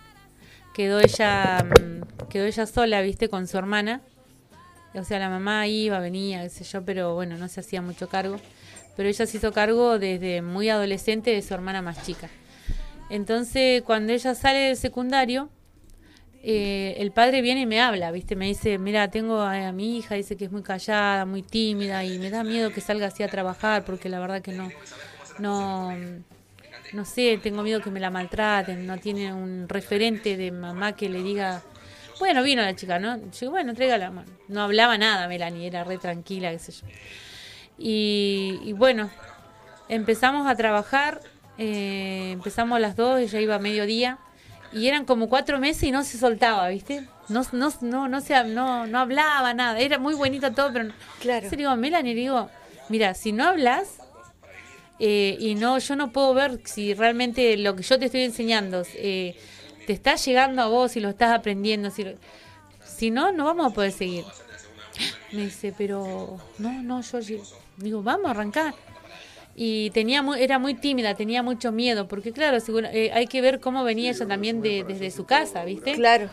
[0.75, 1.67] quedó ella
[2.31, 4.01] quedó ella sola, viste, con su hermana
[4.95, 8.09] o sea, la mamá iba, venía, qué sé yo, pero bueno, no se hacía mucho
[8.09, 8.41] cargo.
[8.97, 12.29] Pero ella se hizo cargo desde muy adolescente de su hermana más chica.
[13.09, 15.49] Entonces, cuando ella sale del secundario,
[16.43, 18.35] eh, el padre viene y me habla, ¿viste?
[18.35, 22.19] Me dice, mira, tengo a, mi hija, dice que es muy callada, muy tímida y
[22.19, 24.71] me da miedo que salga así a trabajar porque la verdad que no,
[25.39, 25.93] no,
[26.93, 31.09] no sé, tengo miedo que me la maltraten, no tiene un referente de mamá que
[31.09, 31.63] le diga,
[32.21, 33.19] bueno, vino la chica, ¿no?
[33.33, 34.31] Yo, bueno, la mano.
[34.47, 36.87] No hablaba nada Melanie, era re tranquila, qué sé yo.
[37.79, 39.11] Y, bueno,
[39.89, 41.23] empezamos a trabajar,
[41.57, 44.19] eh, empezamos a las dos, ella iba a mediodía,
[44.73, 47.09] y eran como cuatro meses y no se soltaba, ¿viste?
[47.29, 50.91] No, no, no, no, se, no, no hablaba nada, era muy bonito todo, pero...
[51.21, 51.39] Claro.
[51.39, 52.51] Entonces digo, Melanie, digo,
[52.91, 53.99] mira, si no hablas,
[54.99, 58.83] eh, y no, yo no puedo ver si realmente lo que yo te estoy enseñando
[58.97, 59.35] eh,
[59.87, 61.91] te está llegando a vos y lo estás aprendiendo.
[61.91, 62.05] Si,
[62.85, 64.25] si no, no vamos a poder seguir.
[65.33, 67.19] Me dice, pero no, no, yo
[67.77, 68.75] digo, vamos a arrancar.
[69.55, 72.59] Y tenía muy, era muy tímida, tenía mucho miedo, porque claro,
[72.93, 75.95] eh, hay que ver cómo venía ella también de, desde su casa, ¿viste?
[75.95, 76.31] Claro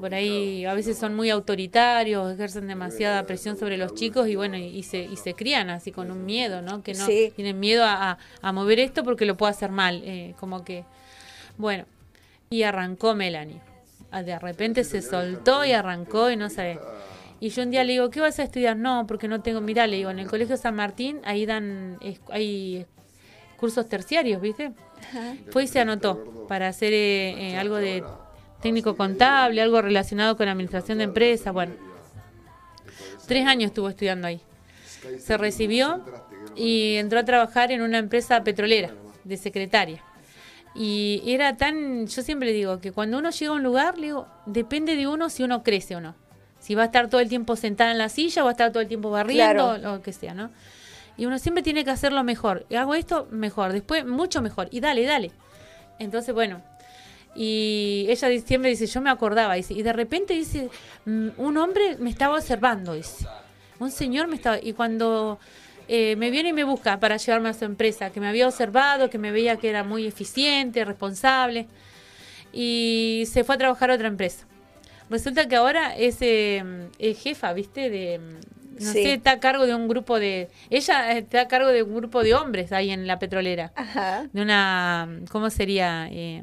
[0.00, 4.56] por ahí a veces son muy autoritarios, ejercen demasiada presión sobre los chicos y bueno,
[4.56, 6.82] y, se, y se crían así con un miedo, ¿no?
[6.82, 8.18] Que no tienen miedo a,
[8.52, 10.84] mover esto porque lo puede hacer mal, eh, como que,
[11.56, 11.84] bueno,
[12.50, 13.60] y arrancó Melanie.
[14.10, 16.80] Ah, de repente se soltó y arrancó y no sabe.
[17.40, 18.76] Y yo un día le digo, ¿qué vas a estudiar?
[18.76, 21.98] No, porque no tengo, mirá, le digo, en el Colegio San Martín ahí dan,
[22.30, 22.86] hay
[23.56, 24.72] cursos terciarios, ¿viste?
[25.50, 28.02] Fue y se anotó para hacer eh, eh, algo de
[28.60, 31.74] técnico contable, algo relacionado con administración de empresas, bueno.
[33.26, 34.40] Tres años estuvo estudiando ahí.
[35.18, 36.04] Se recibió
[36.56, 38.90] y entró a trabajar en una empresa petrolera
[39.22, 40.02] de secretaria.
[40.80, 44.28] Y era tan, yo siempre digo que cuando uno llega a un lugar, le digo,
[44.46, 46.14] depende de uno si uno crece o no.
[46.60, 48.70] Si va a estar todo el tiempo sentada en la silla o va a estar
[48.70, 50.50] todo el tiempo barriendo o lo que sea, ¿no?
[51.16, 52.64] Y uno siempre tiene que hacerlo mejor.
[52.76, 54.68] Hago esto mejor, después mucho mejor.
[54.70, 55.32] Y dale, dale.
[55.98, 56.62] Entonces, bueno,
[57.34, 60.70] y ella siempre dice, yo me acordaba, dice, y de repente dice,
[61.06, 63.26] mm, un hombre me estaba observando, dice,
[63.80, 65.40] un señor me estaba, y cuando
[65.88, 69.10] eh, me viene y me busca para llevarme a su empresa, que me había observado,
[69.10, 71.66] que me veía que era muy eficiente, responsable,
[72.52, 74.46] y se fue a trabajar a otra empresa.
[75.10, 76.62] Resulta que ahora es, eh,
[77.18, 77.88] jefa, ¿viste?
[77.88, 78.20] De,
[78.78, 80.50] no sé, está a cargo de un grupo de...
[80.70, 83.72] Ella está a cargo de un grupo de hombres ahí en la petrolera.
[83.74, 84.28] Ajá.
[84.32, 85.08] De una...
[85.30, 86.08] ¿Cómo sería?
[86.10, 86.42] Eh,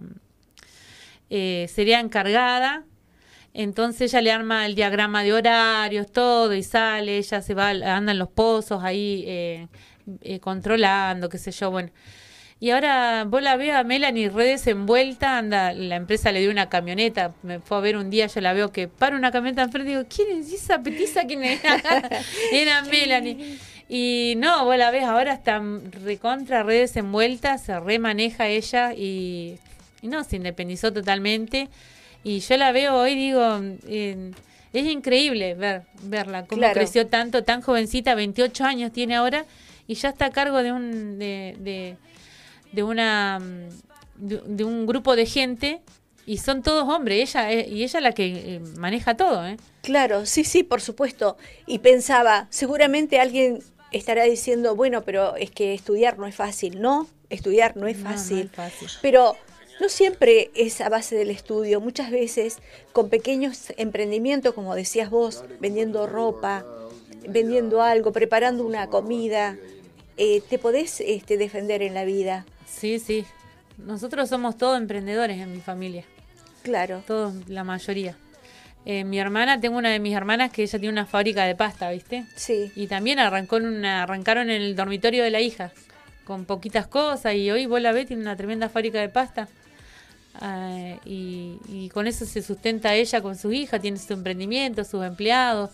[1.30, 2.84] eh, sería encargada.
[3.58, 8.12] Entonces ella le arma el diagrama de horarios, todo, y sale, ella se va, anda
[8.12, 9.68] en los pozos ahí eh,
[10.24, 11.90] eh, controlando, qué sé yo, bueno.
[12.60, 16.68] Y ahora vos la veo a Melanie redes envuelta, anda, la empresa le dio una
[16.68, 19.92] camioneta, me fue a ver un día, yo la veo que para una camioneta enfrente,
[19.92, 21.24] digo, ¿quién es esa petiza?
[21.26, 21.82] ¿Quién era?
[22.52, 23.58] era Melanie.
[23.88, 25.62] Y no, vos la ves, ahora está
[26.04, 29.60] recontra redes envueltas, se remaneja ella y
[30.02, 31.70] no, se independizó totalmente.
[32.26, 38.16] Y yo la veo hoy, digo, es increíble ver, verla, cómo creció tanto, tan jovencita,
[38.16, 39.46] 28 años tiene ahora,
[39.86, 41.96] y ya está a cargo de un, de,
[42.74, 43.40] de, una,
[44.16, 45.82] de, un grupo de gente
[46.26, 49.58] y son todos hombres, ella y ella la que eh, maneja todo, ¿eh?
[49.84, 51.38] Claro, sí, sí, por supuesto.
[51.68, 53.60] Y pensaba, seguramente alguien
[53.92, 57.08] estará diciendo, bueno, pero es que estudiar no es fácil, ¿no?
[57.30, 58.38] Estudiar no es fácil.
[58.38, 58.90] No, no es fácil.
[59.04, 59.36] Pero
[59.80, 62.60] no siempre es a base del estudio, muchas veces
[62.94, 66.66] con pequeños emprendimientos, como decías vos, vendiendo ropa,
[67.28, 69.58] vendiendo algo, preparando una comida,
[70.18, 72.46] eh, te podés este, defender en la vida.
[72.68, 73.26] Sí, sí.
[73.78, 76.06] Nosotros somos todos emprendedores en mi familia.
[76.64, 77.04] Claro.
[77.06, 78.16] Todos, la mayoría.
[78.86, 81.90] Eh, mi hermana, tengo una de mis hermanas que ella tiene una fábrica de pasta,
[81.90, 82.26] ¿viste?
[82.36, 82.72] Sí.
[82.76, 85.72] Y también arrancó en una, arrancaron en el dormitorio de la hija,
[86.24, 89.48] con poquitas cosas, y hoy vos la ves, tiene una tremenda fábrica de pasta.
[90.42, 95.70] Ah, y, con eso se sustenta ella con su hija, tiene su emprendimiento, sus empleados.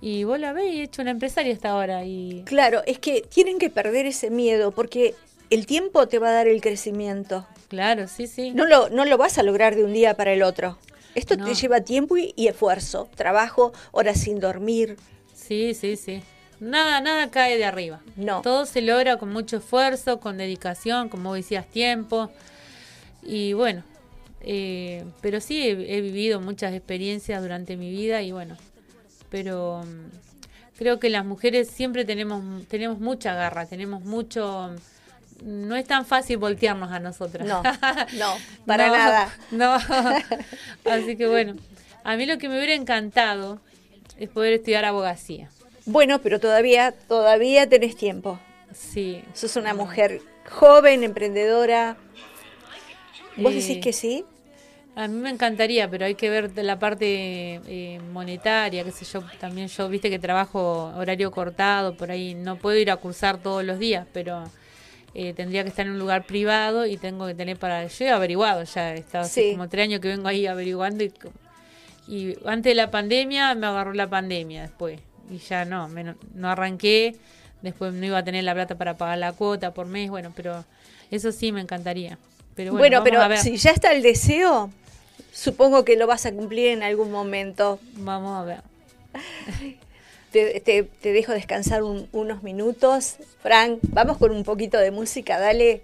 [0.00, 2.04] Y vos la ves y hecho una empresaria hasta ahora.
[2.04, 2.42] Y...
[2.46, 5.14] Claro, es que tienen que perder ese miedo porque
[5.50, 7.46] el tiempo te va a dar el crecimiento.
[7.68, 8.52] Claro, sí, sí.
[8.52, 10.78] No lo, no lo vas a lograr de un día para el otro.
[11.14, 14.96] Esto te lleva tiempo y, y, esfuerzo, trabajo, horas sin dormir.
[15.34, 16.22] Sí, sí, sí.
[16.60, 18.00] Nada, nada cae de arriba.
[18.16, 18.42] No.
[18.42, 22.30] Todo se logra con mucho esfuerzo, con dedicación, como decías, tiempo.
[23.22, 23.82] Y bueno,
[24.42, 28.56] eh, pero sí he, vivido muchas experiencias durante mi vida y bueno,
[29.28, 34.74] pero mm, creo que las mujeres siempre tenemos, tenemos mucha garra, tenemos mucho...
[35.42, 37.46] No es tan fácil voltearnos a nosotras.
[37.46, 37.62] No,
[38.18, 38.34] no,
[38.66, 39.34] para nada.
[39.50, 39.74] No,
[40.84, 41.54] así que bueno,
[42.04, 43.58] a mí lo que me hubiera encantado
[44.18, 45.48] es poder estudiar abogacía.
[45.86, 48.38] Bueno, pero todavía, todavía tenés tiempo.
[48.74, 49.22] Sí.
[49.32, 51.96] Sos una mujer joven, emprendedora,
[53.40, 54.24] ¿Vos decís eh, que sí?
[54.96, 59.22] A mí me encantaría, pero hay que ver la parte eh, monetaria, qué sé yo,
[59.38, 63.64] también yo, viste que trabajo horario cortado, por ahí no puedo ir a cursar todos
[63.64, 64.44] los días, pero
[65.14, 67.86] eh, tendría que estar en un lugar privado y tengo que tener para...
[67.86, 71.12] Yo he averiguado ya, he estado hace como tres años que vengo ahí averiguando y,
[72.08, 75.00] y antes de la pandemia me agarró la pandemia después
[75.30, 77.16] y ya no, me no arranqué,
[77.62, 80.64] después no iba a tener la plata para pagar la cuota por mes, bueno, pero
[81.10, 82.18] eso sí me encantaría.
[82.60, 83.38] Pero bueno, Bueno, vamos pero a ver.
[83.38, 84.70] si ya está el deseo,
[85.32, 87.78] supongo que lo vas a cumplir en algún momento.
[87.94, 88.60] Vamos a ver.
[90.30, 93.16] Te, te- te dejo descansar un- unos minutos.
[93.42, 95.82] Frank, vamos con un poquito de música, dale.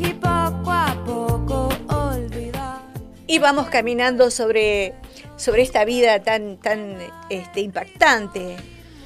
[0.00, 2.80] y poco a poco olvidar.
[3.28, 4.94] Y vamos caminando sobre,
[5.36, 6.96] sobre esta vida tan, tan
[7.30, 8.56] este, impactante,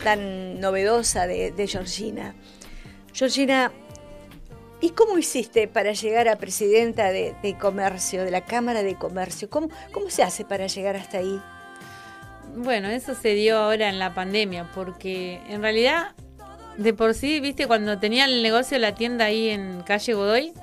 [0.02, 2.34] tan novedosa de, de Georgina.
[3.12, 3.72] Georgina,
[4.80, 9.48] ¿y cómo hiciste para llegar a presidenta de, comercio, de la Cámara de Comercio?
[9.50, 11.40] ¿Cómo, ¿Cómo se hace para llegar hasta ahí?
[12.54, 16.14] Bueno, eso se dio ahora en la pandemia, porque en realidad,
[16.78, 20.54] de por sí, viste, cuando tenía el negocio, la tienda ahí en calle Godoy,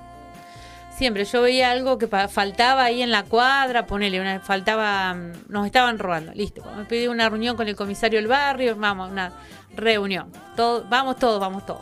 [0.97, 5.99] siempre yo veía algo que faltaba ahí en la cuadra, ponele, faltaba, mm, nos estaban
[5.99, 6.63] robando, listo.
[6.77, 9.33] Me pedí una reunión con el comisario del barrio, vamos, una
[9.75, 11.81] reunión, todo, vamos todos, vamos todos.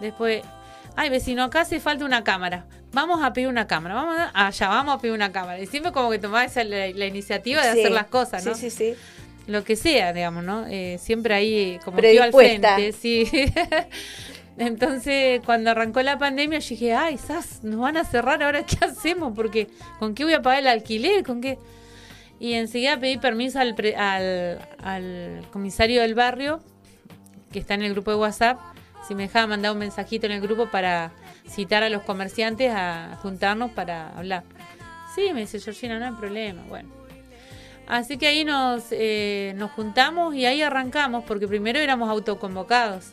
[0.00, 0.42] Después,
[0.96, 2.66] ay vecino, acá hace falta una cámara.
[2.92, 5.58] Vamos a pedir una cámara, vamos a, allá, vamos a pedir una cámara.
[5.60, 8.54] Y siempre como que tomaba esa la, la iniciativa de Sí, hacer las cosas, ¿no?
[8.54, 8.94] Sí, sí, sí.
[9.46, 10.66] lo que sea, digamos, ¿no?
[10.68, 13.26] Eh, siempre ahí como tío al frente, sí.
[14.58, 18.84] Entonces, cuando arrancó la pandemia, yo dije, ay, sas, nos van a cerrar, ahora qué
[18.84, 21.24] hacemos, porque ¿con qué voy a pagar el alquiler?
[21.24, 21.58] ¿Con qué?
[22.38, 26.60] Y enseguida pedí permiso al, pre- al, al comisario del barrio,
[27.50, 28.58] que está en el grupo de WhatsApp,
[29.06, 31.12] si me dejaba mandar un mensajito en el grupo para
[31.48, 34.44] citar a los comerciantes a juntarnos para hablar.
[35.14, 36.62] Sí, me dice Georgina, no hay problema.
[36.68, 36.88] Bueno,
[37.86, 43.10] Así que ahí nos, eh, nos juntamos y ahí arrancamos, porque primero éramos autoconvocados.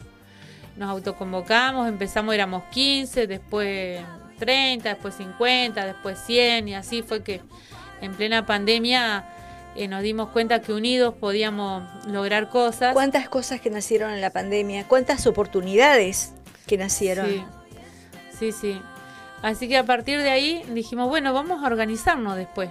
[0.78, 4.00] Nos autoconvocamos, empezamos, éramos 15, después
[4.38, 7.42] 30, después 50, después 100 y así fue que
[8.02, 9.26] en plena pandemia
[9.80, 12.94] eh, nos dimos cuenta que unidos podíamos lograr cosas.
[12.94, 14.86] ¿Cuántas cosas que nacieron en la pandemia?
[14.90, 16.34] ¿Cuántas oportunidades
[16.68, 17.28] que nacieron?
[17.28, 17.44] Sí,
[18.38, 18.82] sí, sí.
[19.42, 22.70] Así que a partir de ahí dijimos, bueno, vamos a organizarnos después.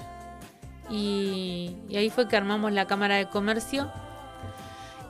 [0.91, 3.91] Y, y ahí fue que armamos la Cámara de Comercio,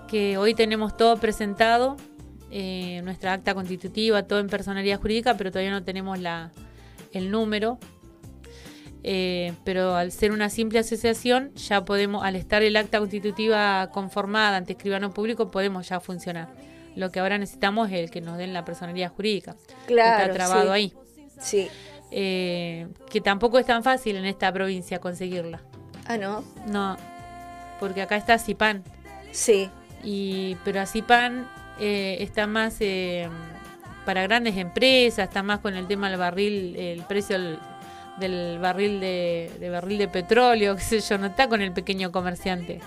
[0.06, 1.96] que hoy tenemos todo presentado,
[2.52, 6.52] eh, nuestra acta constitutiva, todo en personalidad jurídica, pero todavía no tenemos la,
[7.12, 7.80] el número.
[9.10, 14.58] Eh, pero al ser una simple asociación, ya podemos, al estar el acta constitutiva conformada
[14.58, 16.50] ante escribano público, podemos ya funcionar.
[16.94, 19.56] Lo que ahora necesitamos es el que nos den la personalidad jurídica.
[19.86, 20.68] que Claro, está trabado sí.
[20.68, 20.92] ahí.
[21.40, 21.68] Sí.
[22.10, 25.62] Eh, que tampoco es tan fácil en esta provincia conseguirla.
[26.04, 26.44] Ah, ¿no?
[26.66, 26.98] No,
[27.80, 28.84] porque acá está Cipan.
[29.30, 29.70] Sí.
[30.04, 31.48] Y, pero Cipan
[31.80, 33.26] eh, está más eh,
[34.04, 37.58] para grandes empresas, está más con el tema del barril, el precio del,
[38.18, 42.12] del barril de, de barril de petróleo, qué sé yo, no está con el pequeño
[42.12, 42.80] comerciante.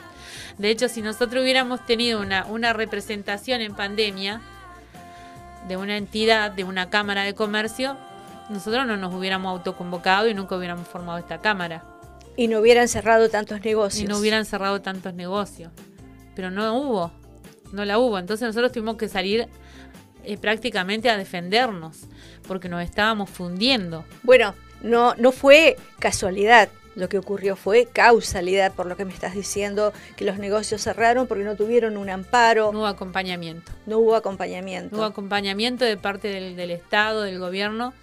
[0.58, 4.42] De hecho, si nosotros hubiéramos tenido una, una representación en pandemia
[5.68, 7.98] de una entidad, de una cámara de comercio,
[8.50, 11.84] nosotros no nos hubiéramos autoconvocado y nunca hubiéramos formado esta cámara.
[12.36, 14.04] Y no hubieran cerrado tantos negocios.
[14.04, 15.72] Y no hubieran cerrado tantos negocios.
[16.36, 17.12] Pero no hubo,
[17.72, 18.18] no la hubo.
[18.20, 19.48] Entonces nosotros tuvimos que salir
[20.24, 22.02] eh, prácticamente a defendernos,
[22.48, 24.06] porque nos estábamos fundiendo.
[24.24, 26.70] Bueno, no, no fue casualidad.
[26.94, 31.26] Lo que ocurrió fue causalidad, por lo que me estás diciendo, que los negocios cerraron
[31.26, 33.72] porque no tuvieron un amparo, No hubo acompañamiento.
[33.86, 34.94] no hubo acompañamiento.
[34.94, 37.94] No hubo acompañamiento de parte del, del Estado, del gobierno.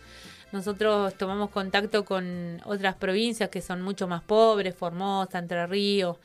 [0.53, 6.17] Nosotros tomamos contacto con otras provincias que son mucho más pobres, Formosa, Entre Ríos,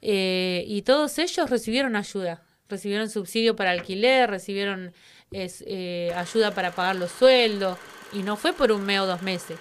[0.00, 2.42] eh, y todos ellos recibieron ayuda.
[2.70, 4.94] Recibieron subsidio para alquiler, recibieron
[5.30, 7.76] es, eh, ayuda para pagar los sueldos,
[8.14, 9.58] y no fue por un mes o dos meses,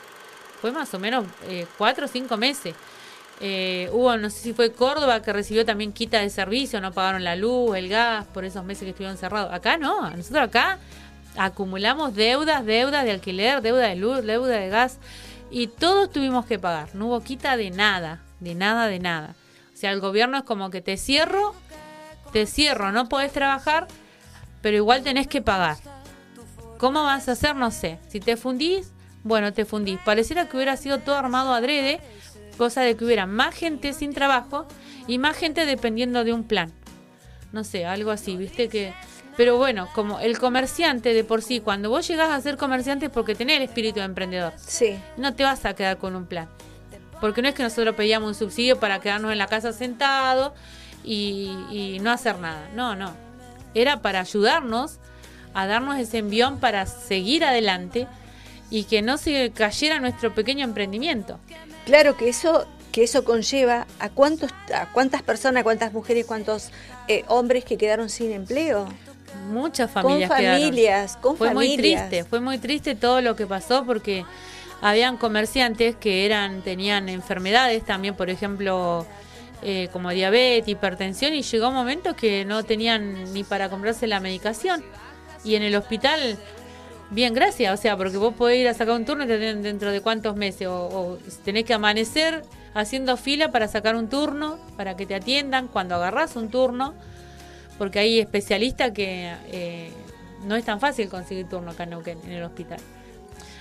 [0.61, 2.73] fue más o menos eh, cuatro o cinco meses.
[3.41, 7.23] Eh, hubo, no sé si fue Córdoba, que recibió también quita de servicio, no pagaron
[7.23, 9.51] la luz, el gas, por esos meses que estuvieron cerrados.
[9.51, 10.77] Acá no, nosotros acá
[11.35, 14.99] acumulamos deudas, deudas de alquiler, deuda de luz, deuda de gas,
[15.51, 16.95] y todos tuvimos que pagar.
[16.95, 19.35] No hubo quita de nada, de nada, de nada.
[19.73, 21.53] O sea, el gobierno es como que te cierro,
[22.31, 23.87] te cierro, no podés trabajar,
[24.61, 25.77] pero igual tenés que pagar.
[26.83, 27.55] ¿Cómo vas a hacer?
[27.55, 27.97] No sé.
[28.09, 28.91] Si te fundís,
[29.23, 29.99] bueno, te fundís.
[30.03, 32.01] Pareciera que hubiera sido todo armado adrede,
[32.57, 34.67] cosa de que hubiera más gente sin trabajo
[35.07, 36.73] y más gente dependiendo de un plan.
[37.53, 38.93] No sé, algo así, viste que...
[39.37, 43.11] Pero bueno, como el comerciante de por sí, cuando vos llegás a ser comerciante es
[43.13, 44.51] porque tenés el espíritu de emprendedor.
[44.57, 46.49] Sí, No te vas a quedar con un plan.
[47.21, 50.51] Porque no es que nosotros pedíamos un subsidio para quedarnos en la casa sentados
[51.01, 52.69] y, y no hacer nada.
[52.75, 53.13] No, no.
[53.73, 54.99] Era para ayudarnos
[55.53, 58.07] a darnos ese envión para seguir adelante
[58.69, 61.39] y que no se cayera nuestro pequeño emprendimiento.
[61.85, 66.69] Claro que eso que eso conlleva a cuántos a cuántas personas, cuántas mujeres, cuántos
[67.07, 68.87] eh, hombres que quedaron sin empleo.
[69.49, 70.61] Muchas familias con quedaron.
[70.61, 74.25] familias, con fue muy triste, fue muy triste todo lo que pasó porque
[74.81, 79.07] habían comerciantes que eran tenían enfermedades también, por ejemplo,
[79.63, 84.19] eh, como diabetes, hipertensión y llegó un momento que no tenían ni para comprarse la
[84.19, 84.83] medicación
[85.43, 86.37] y en el hospital
[87.09, 90.35] bien gracias, o sea, porque vos podés ir a sacar un turno dentro de cuántos
[90.35, 90.67] meses.
[90.67, 95.67] O, o tenés que amanecer haciendo fila para sacar un turno, para que te atiendan
[95.67, 96.93] cuando agarrás un turno,
[97.77, 99.91] porque hay especialistas que eh,
[100.45, 102.79] no es tan fácil conseguir turno acá en en el hospital.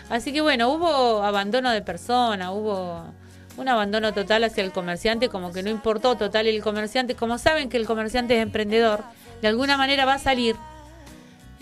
[0.08, 3.04] Así que bueno, hubo abandono de persona, hubo
[3.56, 7.68] un abandono total hacia el comerciante, como que no importó total el comerciante, como saben
[7.68, 9.04] que el comerciante es emprendedor,
[9.40, 10.56] de alguna manera va a salir,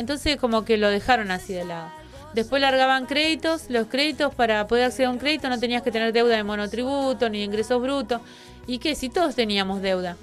[0.00, 1.90] entonces como que lo dejaron así de lado.
[2.32, 6.12] Después largaban créditos, los créditos para poder acceder a un crédito no tenías que tener
[6.12, 8.20] deuda de monotributo ni de ingresos brutos.
[8.66, 8.94] ¿Y qué?
[8.94, 10.16] Si todos teníamos deuda.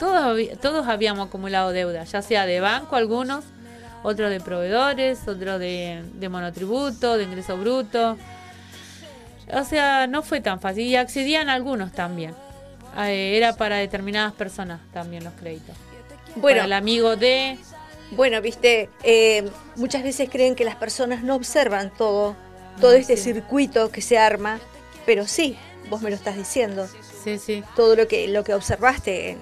[0.00, 3.44] Todos, todos habíamos acumulado deuda, ya sea de banco algunos,
[4.02, 8.16] otros de proveedores, otros de, de monotributo, de ingreso bruto.
[9.52, 10.84] O sea, no fue tan fácil.
[10.84, 12.34] Y accedían algunos también.
[12.98, 15.76] Eh, era para determinadas personas también los créditos.
[16.36, 17.56] Bueno, Para el amigo de...
[18.10, 22.36] Bueno, viste, eh, muchas veces creen que las personas no observan todo,
[22.80, 23.32] todo Ah, este sí.
[23.32, 24.60] circuito que se arma,
[25.06, 25.56] pero sí,
[25.90, 26.86] vos me lo estás diciendo,
[27.24, 27.64] Sí, sí.
[27.74, 29.38] todo lo que, lo que observaste,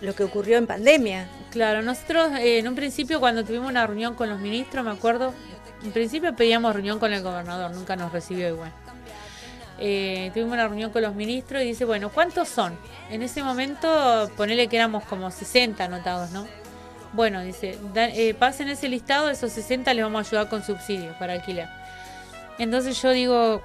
[0.00, 1.26] lo que ocurrió en pandemia.
[1.50, 5.34] Claro, nosotros eh, en un principio cuando tuvimos una reunión con los ministros, me acuerdo,
[5.82, 8.72] en principio pedíamos reunión con el gobernador, nunca nos recibió igual.
[9.78, 12.78] Eh, tuvimos una reunión con los ministros y dice, bueno, ¿cuántos son?
[13.10, 16.46] En ese momento ponele que éramos como 60 anotados, ¿no?
[17.12, 21.34] Bueno, dice, eh, pasen ese listado, esos 60 les vamos a ayudar con subsidios para
[21.34, 21.68] alquilar.
[22.58, 23.62] Entonces yo digo,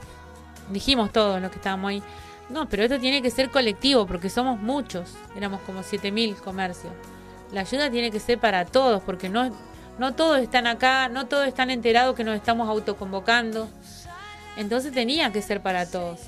[0.69, 2.03] dijimos todos los que estábamos ahí,
[2.49, 6.93] no, pero esto tiene que ser colectivo porque somos muchos, éramos como 7.000 comercios.
[7.51, 9.51] La ayuda tiene que ser para todos porque no,
[9.97, 13.69] no todos están acá, no todos están enterados que nos estamos autoconvocando.
[14.57, 16.19] Entonces tenía que ser para todos.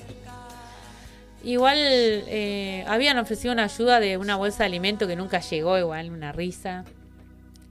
[1.42, 6.10] Igual eh, habían ofrecido una ayuda de una bolsa de alimento que nunca llegó, igual,
[6.10, 6.84] una risa.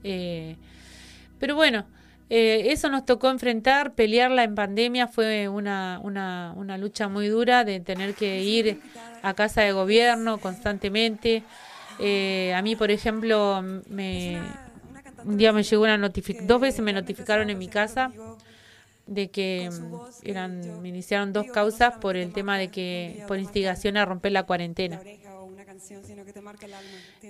[0.04, 0.56] Eh,
[1.38, 1.86] pero bueno,
[2.28, 7.64] eh, eso nos tocó enfrentar, pelearla en pandemia fue una, una, una lucha muy dura
[7.64, 8.80] de tener que ir
[9.22, 11.42] a casa de gobierno constantemente.
[11.98, 14.40] Eh, a mí, por ejemplo, me,
[15.24, 18.12] un día me llegó una notificación, dos veces me notificaron en mi casa
[19.06, 23.96] de que mm, eran, me iniciaron dos causas por el tema de que, por instigación
[23.96, 25.00] a romper la cuarentena.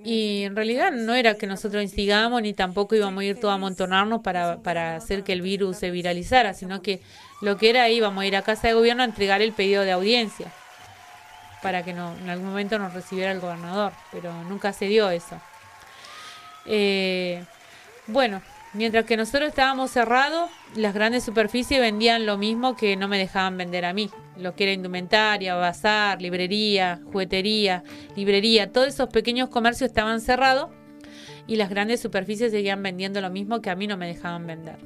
[0.05, 3.55] Y en realidad no era que nosotros instigamos ni tampoco íbamos a ir todos a
[3.55, 7.01] amontonarnos para, para hacer que el virus se viralizara, sino que
[7.41, 9.93] lo que era íbamos a ir a casa de gobierno a entregar el pedido de
[9.93, 10.53] audiencia
[11.63, 15.41] para que no, en algún momento nos recibiera el gobernador, pero nunca se dio eso.
[16.67, 17.45] Eh,
[18.07, 23.19] bueno, mientras que nosotros estábamos cerrados, las grandes superficies vendían lo mismo que no me
[23.19, 24.11] dejaban vender a mí.
[24.37, 27.83] Lo que era indumentaria, bazar, librería, juguetería,
[28.17, 30.71] librería, todos esos pequeños comercios estaban cerrados
[31.47, 34.77] y las grandes superficies seguían vendiendo lo mismo que a mí no me dejaban vender.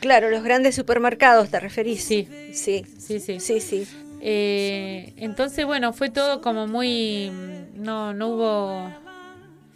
[0.00, 2.04] Claro, los grandes supermercados, ¿te referís?
[2.04, 2.28] Sí.
[2.52, 3.40] Sí, Sí, sí.
[3.40, 3.86] sí, sí.
[4.20, 7.30] Eh, entonces, bueno, fue todo como muy...
[7.74, 9.03] No, no hubo...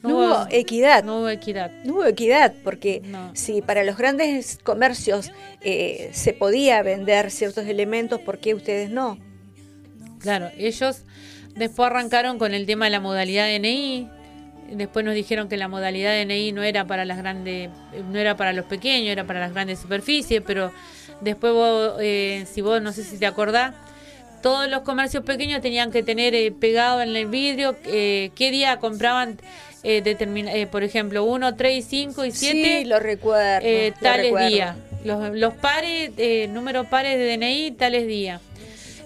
[0.02, 1.02] No hubo equidad.
[1.04, 1.70] No hubo equidad.
[1.84, 3.30] No hubo equidad, porque No.
[3.34, 5.30] si para los grandes comercios
[5.61, 9.18] eh, se podía vender ciertos elementos, ¿por qué ustedes no?
[10.20, 11.02] Claro, ellos
[11.54, 14.08] después arrancaron con el tema de la modalidad DNI.
[14.72, 17.70] Después nos dijeron que la modalidad DNI no era para las grandes,
[18.12, 20.70] no era para los pequeños, era para las grandes superficies, pero
[21.22, 23.74] después vos, eh, si vos no sé si te acordás,
[24.42, 28.76] todos los comercios pequeños tenían que tener eh, pegado en el vidrio eh, qué día
[28.78, 29.40] compraban,
[29.82, 33.66] eh, determina- eh, por ejemplo, 1, 3, 5 y 7 Sí, lo recuerdo.
[33.66, 34.76] eh, tales días.
[35.04, 38.40] Los, los pares, eh, números pares de DNI, tales días.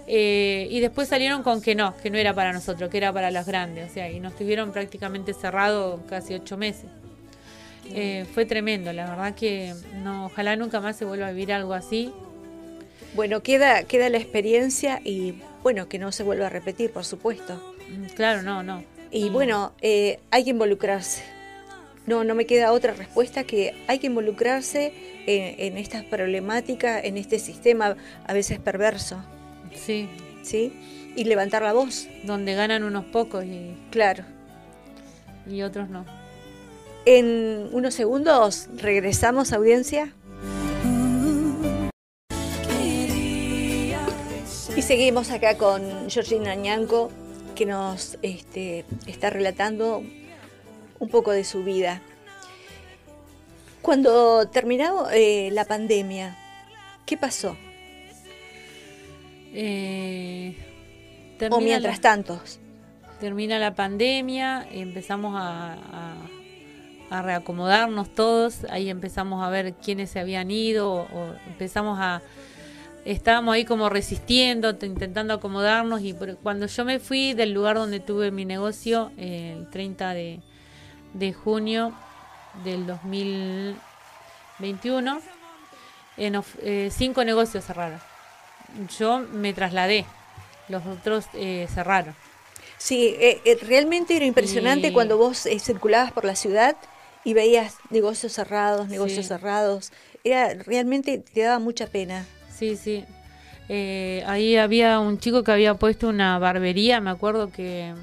[0.06, 3.46] Y después salieron con que no, que no era para nosotros, que era para los
[3.46, 3.90] grandes.
[3.90, 6.87] O sea, y nos tuvieron prácticamente cerrado casi ocho meses.
[8.35, 12.12] Fue tremendo, la verdad que no, ojalá nunca más se vuelva a vivir algo así.
[13.14, 17.74] Bueno, queda, queda la experiencia y bueno, que no se vuelva a repetir, por supuesto.
[17.90, 18.82] Mm, Claro, no, no.
[19.12, 21.22] Y bueno, eh, hay que involucrarse.
[22.07, 24.92] No, no me queda otra respuesta que hay que involucrarse
[25.27, 27.96] en, en estas problemáticas, en este sistema
[28.27, 29.23] a veces perverso,
[29.75, 30.08] Sí,
[30.42, 30.73] ¿sí?
[31.15, 34.25] Y levantar la voz, donde ganan unos pocos y, claro.
[35.46, 36.04] y otros no.
[37.04, 40.13] En unos segundos regresamos, audiencia.
[44.75, 47.10] Y seguimos acá con Georgina Ñanco,
[47.55, 50.03] que nos este, está relatando
[50.98, 52.00] un poco de su vida.
[53.83, 56.37] Cuando terminó eh, la pandemia,
[57.07, 57.57] ¿qué pasó?
[59.55, 60.57] Eh,
[61.50, 62.40] O mientras la- tanto.
[63.21, 66.17] termina la pandemia, empezamos a, a-
[67.11, 72.23] a reacomodarnos todos, ahí empezamos a ver quiénes se habían ido, o empezamos a...
[73.05, 77.98] Estábamos ahí como resistiendo, te- intentando acomodarnos y cuando yo me fui del lugar donde
[77.98, 80.38] tuve mi negocio, eh, el 30 de,
[81.13, 81.92] de junio
[82.63, 85.21] del 2021,
[86.17, 87.98] eh, nos- eh, cinco negocios cerraron.
[88.98, 90.07] Yo me trasladé,
[90.69, 92.15] los otros eh, cerraron.
[92.79, 96.77] Sí, eh, eh, realmente era impresionante Y- cuando vos eh, circulabas por la ciudad
[97.25, 99.29] y veías negocios cerrados, negocios Sí.
[99.29, 99.92] cerrados.
[100.23, 102.25] Era realmente te daba mucha pena.
[102.53, 103.05] Sí, sí.
[103.69, 107.94] Eh, ahí había un chico que había puesto una barbería, me acuerdo que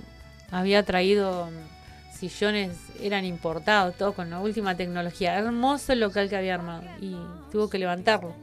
[0.51, 5.37] había traído mm, sillones, eran importados, todo con la última tecnología.
[5.37, 7.15] Hermoso el local que había armado y
[7.51, 8.33] tuvo que levantarlo.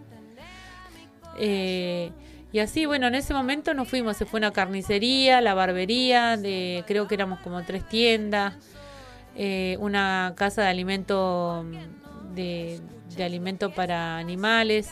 [1.39, 2.13] Eh,
[2.53, 6.85] y así, bueno, en ese momento nos fuimos, se fue una carnicería, la barbería, de,
[6.87, 8.55] creo que éramos como tres tiendas,
[9.35, 14.91] eh, una casa de alimento mm, de alimento para animales.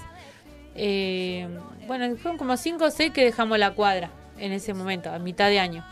[0.75, 1.49] Eh,
[1.87, 5.49] bueno, fueron como cinco o seis que dejamos la cuadra en ese momento, a mitad
[5.49, 5.85] de año.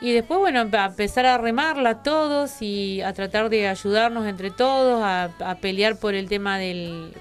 [0.00, 5.00] Y después, bueno, a empezar a remarla todos y a tratar de ayudarnos entre todos,
[5.02, 7.12] a, a pelear por el tema del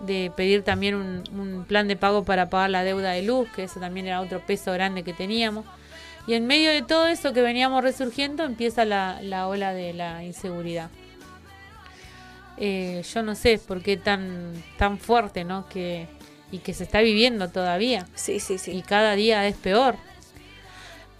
[0.00, 3.64] de pedir también un, un plan de pago para pagar la deuda de luz, que
[3.64, 5.64] eso también era otro peso grande que teníamos.
[6.26, 10.24] Y en medio de todo eso que veníamos resurgiendo empieza la, la ola de la
[10.24, 10.90] inseguridad.
[12.58, 15.68] Eh, yo no sé por qué tan, tan fuerte, ¿no?
[15.68, 16.08] Que,
[16.50, 18.82] y que se está viviendo todavía Sí, sí, y sí.
[18.86, 19.96] cada día es peor.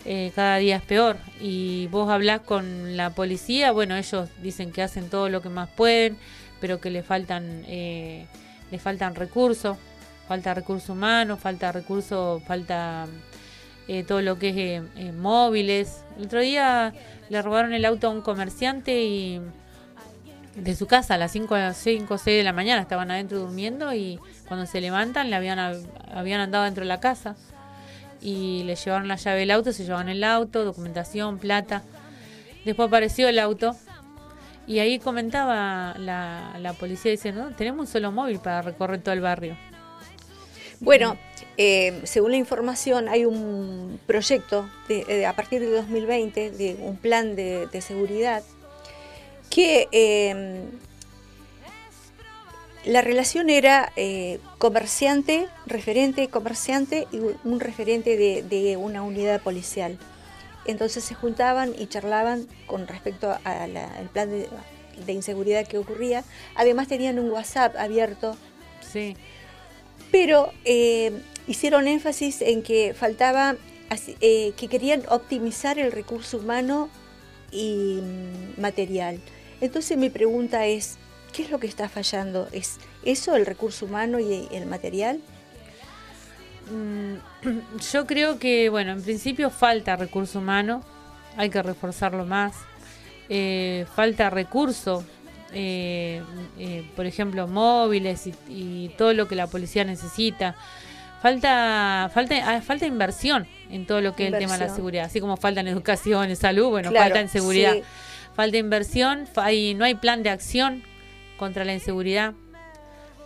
[0.05, 1.17] Eh, cada día es peor.
[1.41, 5.69] Y vos hablás con la policía, bueno, ellos dicen que hacen todo lo que más
[5.69, 6.17] pueden,
[6.61, 8.27] pero que le faltan, eh,
[8.71, 9.77] le faltan recursos,
[10.29, 13.07] falta recursos humanos, falta recursos, falta
[13.89, 16.05] eh, todo lo que es eh, eh, móviles.
[16.19, 16.93] El otro día
[17.29, 19.41] le robaron el auto a un comerciante y
[20.57, 23.93] de su casa a las 5 cinco o 6 de la mañana estaban adentro durmiendo
[23.95, 27.37] y cuando se levantan le habían, habían andado dentro de la casa
[28.23, 31.83] y le llevaron la llave del auto, se llevaron el auto, documentación, plata.
[32.65, 33.77] Después apareció el auto
[34.67, 39.13] y ahí comentaba la, la policía diciendo, no, tenemos un solo móvil para recorrer todo
[39.15, 39.57] el barrio.
[40.81, 41.17] Bueno,
[41.57, 46.97] eh, según la información, hay un proyecto de- eh, a partir de 2020 de un
[46.97, 48.43] plan de, de seguridad
[49.57, 50.61] que eh,
[52.85, 59.99] la relación era eh, comerciante, referente comerciante y un- referente de, de una unidad policial.
[60.67, 63.73] Entonces se juntaban y charlaban con respecto al
[64.13, 64.49] plan de,
[65.07, 66.23] de inseguridad que ocurría.
[66.55, 68.37] Además tenían un WhatsApp abierto
[68.93, 69.17] Sí,
[70.13, 71.13] pero eh,
[71.49, 73.57] hicieron énfasis en que faltaba,
[74.21, 76.89] eh, que querían optimizar el recurso humano
[77.51, 79.19] y mm, material.
[79.67, 80.97] Entonces mi pregunta es,
[81.33, 82.49] ¿qué es lo que está fallando?
[82.53, 85.21] ¿Es eso el recurso humano y el material?
[86.71, 87.17] Mm,
[87.93, 90.83] Yo creo que, bueno, en principio falta recurso humano,
[91.37, 92.55] hay que reforzarlo más.
[93.29, 95.05] Eh, falta recurso,
[95.53, 96.23] eh,
[96.61, 100.55] eh, por ejemplo, móviles y, y todo lo que la policía necesita.
[101.21, 105.07] Falta, falta, ah, falta inversión en todo lo que es el tema de la seguridad,
[105.07, 107.73] así como falta en educación, en salud, bueno, Claro, falta en seguridad.
[107.73, 107.83] sí.
[108.37, 110.83] Falta inversión, no hay plan de acción
[111.39, 112.35] contra la inseguridad.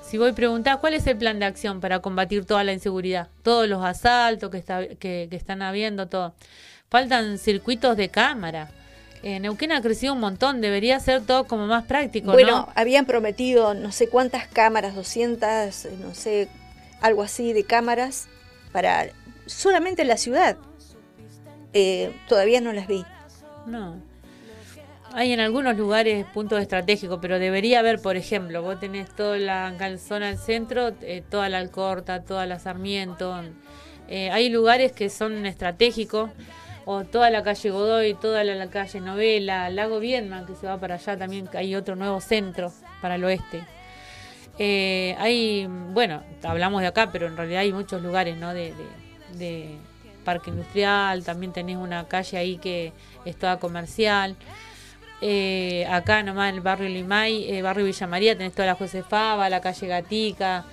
[0.03, 3.29] Si voy a preguntar, ¿cuál es el plan de acción para combatir toda la inseguridad?
[3.43, 6.35] Todos los asaltos que, está, que, que están habiendo, todo.
[6.89, 8.71] Faltan circuitos de cámara.
[9.23, 12.69] Eh, Neuquén ha crecido un montón, debería ser todo como más práctico, Bueno, ¿no?
[12.75, 16.49] habían prometido no sé cuántas cámaras, 200, eh, no sé,
[17.01, 18.29] algo así de cámaras
[18.73, 19.09] para
[19.47, 20.57] solamente la ciudad.
[21.73, 23.05] Eh, todavía no las vi.
[23.67, 24.10] No.
[25.13, 29.75] Hay en algunos lugares puntos estratégicos, pero debería haber, por ejemplo, vos tenés toda la
[29.77, 33.35] calzona del centro, eh, toda la Alcorta, toda la Sarmiento.
[34.09, 36.31] eh, hay lugares que son estratégicos,
[36.85, 40.95] o toda la calle Godoy, toda la, calle Novela, Lago Viedma, que se va para
[40.95, 43.65] allá también, hay otro nuevo centro para el oeste.
[44.59, 48.53] Eh, hay, bueno, hablamos de acá, pero en realidad hay muchos lugares, ¿no?
[48.55, 48.75] De-
[49.35, 49.77] de
[50.25, 52.93] parque industrial, también tenés una calle ahí que
[53.25, 54.37] es toda comercial.
[55.23, 59.49] Eh, acá nomás en el barrio Limay, eh, barrio Villa María, tenés toda la Josefaba,
[59.51, 60.65] la calle Gatica,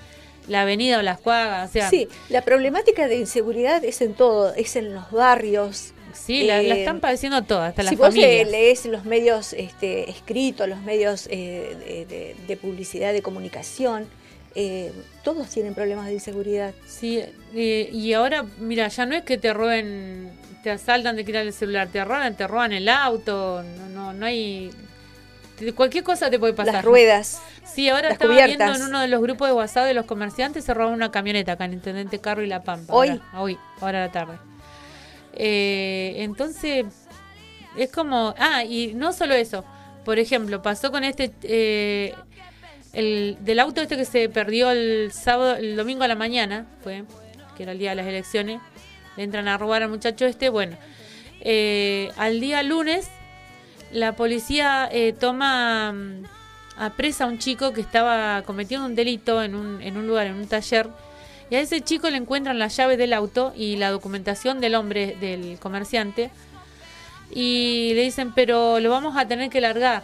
[0.48, 4.76] la avenida Las Cuagas, o sea, Sí, la problemática de inseguridad es en todo, es
[4.78, 5.92] en los barrios.
[6.14, 8.50] sí, la, la Eh, están padeciendo todas, hasta si las vos eh, familias.
[8.50, 14.08] lees los medios este, escritos, los medios de, publicidad, de comunicación,
[15.24, 16.74] todos tienen problemas de inseguridad.
[16.88, 17.22] Sí,
[17.54, 20.32] y ahora, mira, ya no es que te roben,
[20.68, 24.26] te asaltan de quitar el celular, te roban, te roban el auto, no, no, no
[24.26, 24.70] hay...
[25.58, 26.74] te- Cualquier cosa te puede pasar.
[26.74, 27.42] Las ruedas.
[27.64, 28.58] Sí, ahora estaba cubiertas.
[28.58, 31.54] viendo en uno de los grupos de WhatsApp de los comerciantes, se robaron una camioneta
[31.54, 32.94] acá en Intendente Carro y La Pampa.
[32.94, 33.08] Hoy.
[33.12, 34.38] Ahora, hoy, ahora a la tarde.
[35.36, 36.86] Eh, entonces,
[37.78, 38.36] es como...
[38.38, 39.64] Ah, y no solo eso.
[40.04, 41.32] Por ejemplo, pasó con este...
[41.44, 42.14] eh,
[42.92, 47.06] el, del auto este que se perdió el sábado, el domingo a la mañana, fue,
[47.56, 48.60] que era el día de las elecciones,
[49.18, 50.78] le entran a robar al muchacho este, bueno,
[51.42, 53.10] eh, al día lunes
[53.92, 56.24] la policía eh, toma mm,
[56.78, 60.28] a presa a un chico que estaba cometiendo un delito en un, en un lugar,
[60.28, 60.90] en un taller,
[61.50, 65.16] y a ese chico le encuentran las llaves del auto y la documentación del hombre,
[65.20, 66.30] del comerciante,
[67.32, 70.04] y le dicen, pero lo vamos a tener que largar.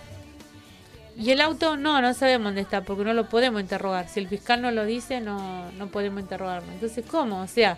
[1.18, 4.08] Y el auto, no, no sabemos dónde está, porque no lo podemos interrogar.
[4.10, 6.72] Si el fiscal no lo dice, no, no podemos interrogarlo.
[6.72, 7.42] Entonces, ¿cómo?
[7.42, 7.78] O sea,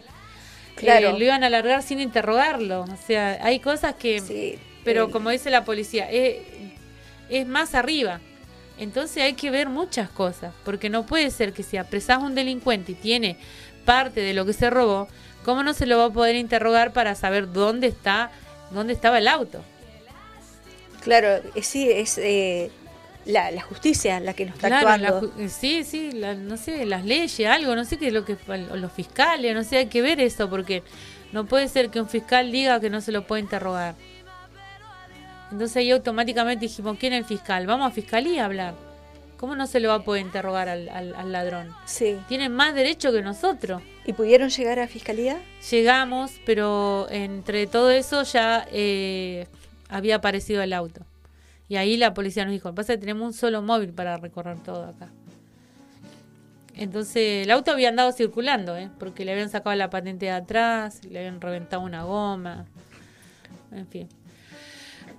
[0.75, 1.09] Claro.
[1.09, 2.81] eh, lo iban a alargar sin interrogarlo.
[2.81, 4.19] O sea, hay cosas que...
[4.19, 6.37] Sí, Pero eh, como dice la policía, es,
[7.29, 8.19] es más arriba.
[8.77, 12.35] Entonces hay que ver muchas cosas, porque no puede ser que si apresás a un
[12.35, 13.37] delincuente y tiene
[13.85, 15.07] parte de lo que se robó,
[15.45, 18.31] ¿cómo no se lo va a poder interrogar para saber dónde está,
[18.71, 19.63] dónde estaba el auto?
[21.01, 22.69] Claro, eh, sí, es eh,
[23.25, 25.33] la, la justicia la que nos está Claro, actuando.
[25.39, 28.37] eh, sí, sí, la- no sé, las leyes, algo, no sé qué es lo que
[28.47, 30.83] los fiscales, no sé, hay que ver eso porque
[31.31, 33.95] no puede ser que un fiscal diga que no se lo puede interrogar.
[35.51, 37.65] Entonces ahí automáticamente dijimos, ¿quién es el fiscal?
[37.67, 38.73] Vamos a fiscalía a hablar.
[39.37, 41.69] ¿Cómo no se lo va a poder interrogar al, al- al ladrón?
[41.85, 42.17] Sí.
[42.27, 43.81] Tienen más derecho que nosotros.
[44.05, 45.41] ¿Y pudieron llegar a fiscalía?
[45.69, 49.45] Llegamos, pero entre todo eso ya eh,
[49.89, 51.01] había aparecido el auto.
[51.67, 54.83] Y ahí la policía nos dijo, pasa que tenemos un solo móvil para recorrer todo
[54.85, 55.09] acá.
[56.75, 58.89] Entonces el auto había andado circulando, ¿eh?
[58.99, 62.65] porque le habían sacado la patente de atrás, le habían reventado una goma,
[63.71, 64.09] en fin.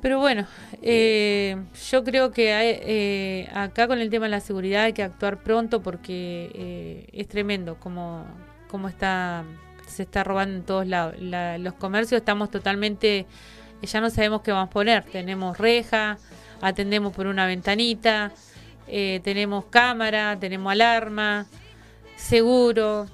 [0.03, 0.47] Pero bueno,
[0.82, 1.57] eh,
[1.90, 5.42] yo creo que hay, eh, acá con el tema de la seguridad hay que actuar
[5.42, 8.24] pronto porque eh, es tremendo como,
[8.68, 9.44] como está
[9.88, 11.14] se está robando en todos lados.
[11.20, 13.24] La- los comercios estamos totalmente,
[13.87, 15.05] ya no sabemos qué vamos a poner.
[15.05, 16.18] Tenemos reja,
[16.61, 18.32] atendemos por una ventanita,
[18.89, 21.47] eh, tenemos cámara, tenemos alarma,
[22.16, 23.07] seguro,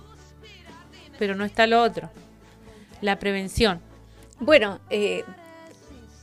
[1.19, 2.11] pero no está lo otro,
[3.01, 3.81] la prevención.
[4.41, 5.25] Bueno, eh,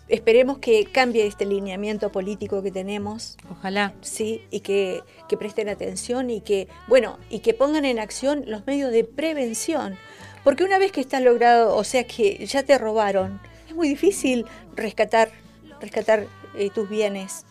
[0.08, 3.94] esperemos que cambie este lineamiento político que tenemos, Ojalá.
[4.02, 8.66] sí, y que, que presten atención y que, bueno, y que pongan en acción los
[8.68, 9.98] medios de prevención.
[10.44, 13.40] Porque una vez que está logrado, o sea que ya te robaron,
[13.80, 15.32] muy difícil rescatar,
[15.80, 17.46] rescatar eh, tus bienes.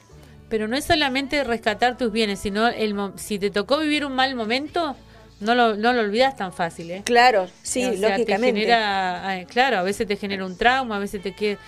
[0.50, 4.14] Pero no es solamente rescatar tus bienes, sino el mo- si te tocó vivir un
[4.14, 4.94] mal momento,
[5.40, 7.02] no lo, no lo olvidas tan fácil, ¿eh?
[7.04, 8.52] Claro, sí, O sea, lógicamente.
[8.52, 11.58] Te genera, eh, claro, a veces te genera un trauma, a veces te queda...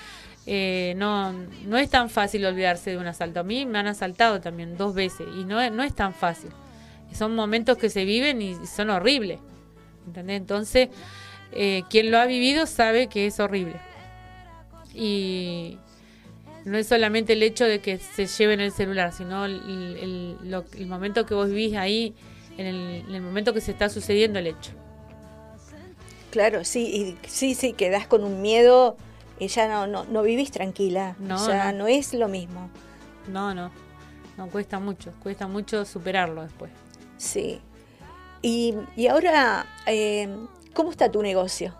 [0.47, 1.33] eh, no,
[1.67, 3.41] no es tan fácil olvidarse de un asalto.
[3.41, 6.51] A mí me han asaltado también dos veces y no, no es tan fácil.
[7.15, 9.39] Son momentos que se viven y son horribles.
[10.07, 10.39] ¿Entendés?
[10.39, 10.89] Entonces,
[11.53, 13.75] eh, quien lo ha vivido sabe que es horrible.
[14.95, 15.79] Y
[16.65, 19.61] no es solamente el hecho de que se lleven el celular, sino el,
[20.01, 22.15] el- lo- el momento que vos vivís ahí,
[22.59, 22.77] en el,
[23.09, 24.73] en el momento que se está sucediendo el hecho.
[26.31, 28.97] Claro, sí, y sí, sí, quedás con un miedo,
[29.39, 31.79] y ya no, no, no vivís tranquila, No, ya no.
[31.81, 31.87] no.
[31.89, 32.71] es lo mismo.
[33.29, 33.71] No, no.
[34.37, 35.13] No cuesta mucho.
[35.23, 36.71] Cuesta mucho superarlo después.
[37.19, 37.61] Sí.
[38.43, 40.29] Y, y ahora, eh,
[40.73, 41.75] ¿cómo está tu negocio?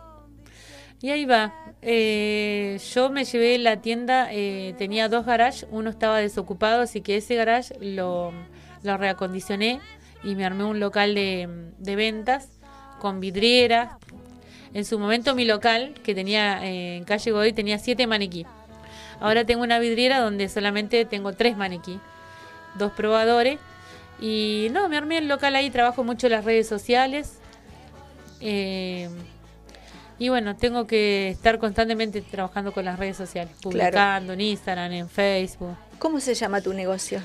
[1.01, 1.55] Y ahí va.
[1.83, 7.17] Eh, yo me llevé la tienda, eh, tenía dos garages, uno estaba desocupado, así que
[7.17, 8.33] ese garage lo,
[8.83, 9.81] reacondicioné
[10.23, 12.49] y me armé un local de, ventas
[12.99, 13.95] con vidrieras.
[14.75, 18.47] En su momento mi local, que tenía eh, en calle Godoy, tenía siete maniquí.
[19.19, 21.99] Ahora tengo una vidriera donde solamente tengo tres maniquí,
[22.77, 23.59] dos probadores.
[24.21, 27.39] Y no, me armé el local ahí, trabajo mucho las redes sociales.
[28.41, 29.09] Eh,
[30.21, 35.09] y bueno, tengo que estar constantemente trabajando con las redes sociales, publicando en Instagram, en
[35.09, 35.75] Facebook.
[35.99, 37.23] ¿Cómo se llama tu negocio?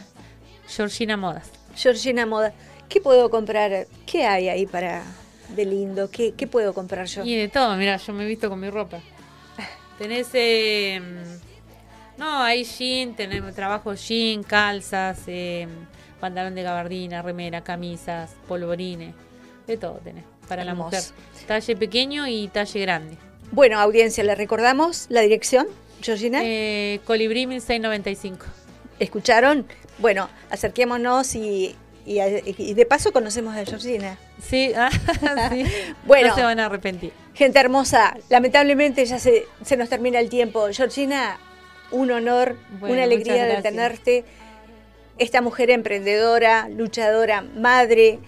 [0.66, 1.52] Georgina Modas.
[1.76, 2.54] Georgina Moda.
[2.88, 3.86] ¿Qué puedo comprar?
[4.06, 5.04] ¿Qué hay ahí para
[5.50, 6.10] de lindo?
[6.10, 7.26] ¿Qué, qué puedo comprar yo?
[7.26, 9.02] Y de todo, mira, yo me he visto con mi ropa.
[9.98, 11.02] Tenés eh,
[12.18, 15.68] No, hay jean, tenemos trabajo jean, calzas, eh,
[16.22, 19.14] pantalón de gabardina, remera, camisas, polvorines,
[19.68, 21.04] de todo tenés para la mujer.
[21.48, 23.18] Talle pequeño y talle grande.
[23.52, 25.68] Bueno, audiencia, le recordamos la dirección,
[26.02, 26.42] Georgina.
[26.44, 28.46] Eh, Colibrí 1695.
[29.00, 29.68] ¿Escucharon?
[30.00, 31.76] Bueno, acerquémonos y,
[32.06, 32.20] y,
[32.58, 34.18] y de paso conocemos a Georgina.
[34.42, 34.90] Sí, ah,
[35.52, 35.66] sí.
[36.06, 36.30] Bueno.
[36.30, 37.12] No se van a arrepentir.
[37.34, 40.68] Gente hermosa, lamentablemente ya se, se nos termina el tiempo.
[40.72, 41.38] Georgina,
[41.92, 44.26] un honor, Bueno, una alegría de tenerte.
[45.18, 48.20] Esta mujer emprendedora, luchadora, madre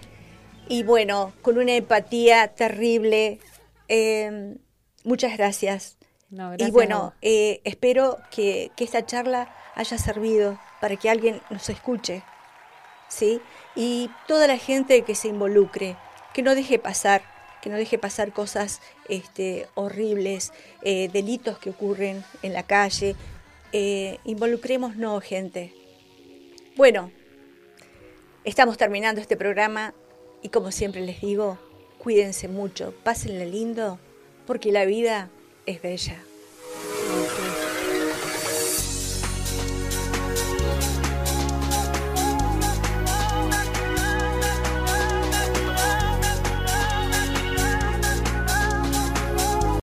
[0.68, 3.40] y bueno, con una empatía terrible.
[3.88, 4.56] Eh,
[5.04, 5.96] muchas gracias.
[6.30, 11.40] No, Y gracias bueno, eh, espero que, que esta charla haya servido para que alguien
[11.50, 12.22] nos escuche,
[13.08, 13.40] ¿sí?
[13.74, 15.96] Y toda la gente que se involucre,
[16.34, 17.22] que no deje pasar,
[17.62, 20.52] que no deje pasar cosas este, horribles,
[20.82, 23.16] eh, delitos que ocurren en la calle.
[23.72, 25.72] Eh, involucrémonos, gente.
[26.76, 27.10] Bueno,
[28.44, 29.94] estamos terminando este programa
[30.42, 31.58] y como siempre les digo,
[31.98, 33.98] cuídense mucho, pásenla lindo,
[34.46, 35.30] porque la vida
[35.66, 36.22] es bella.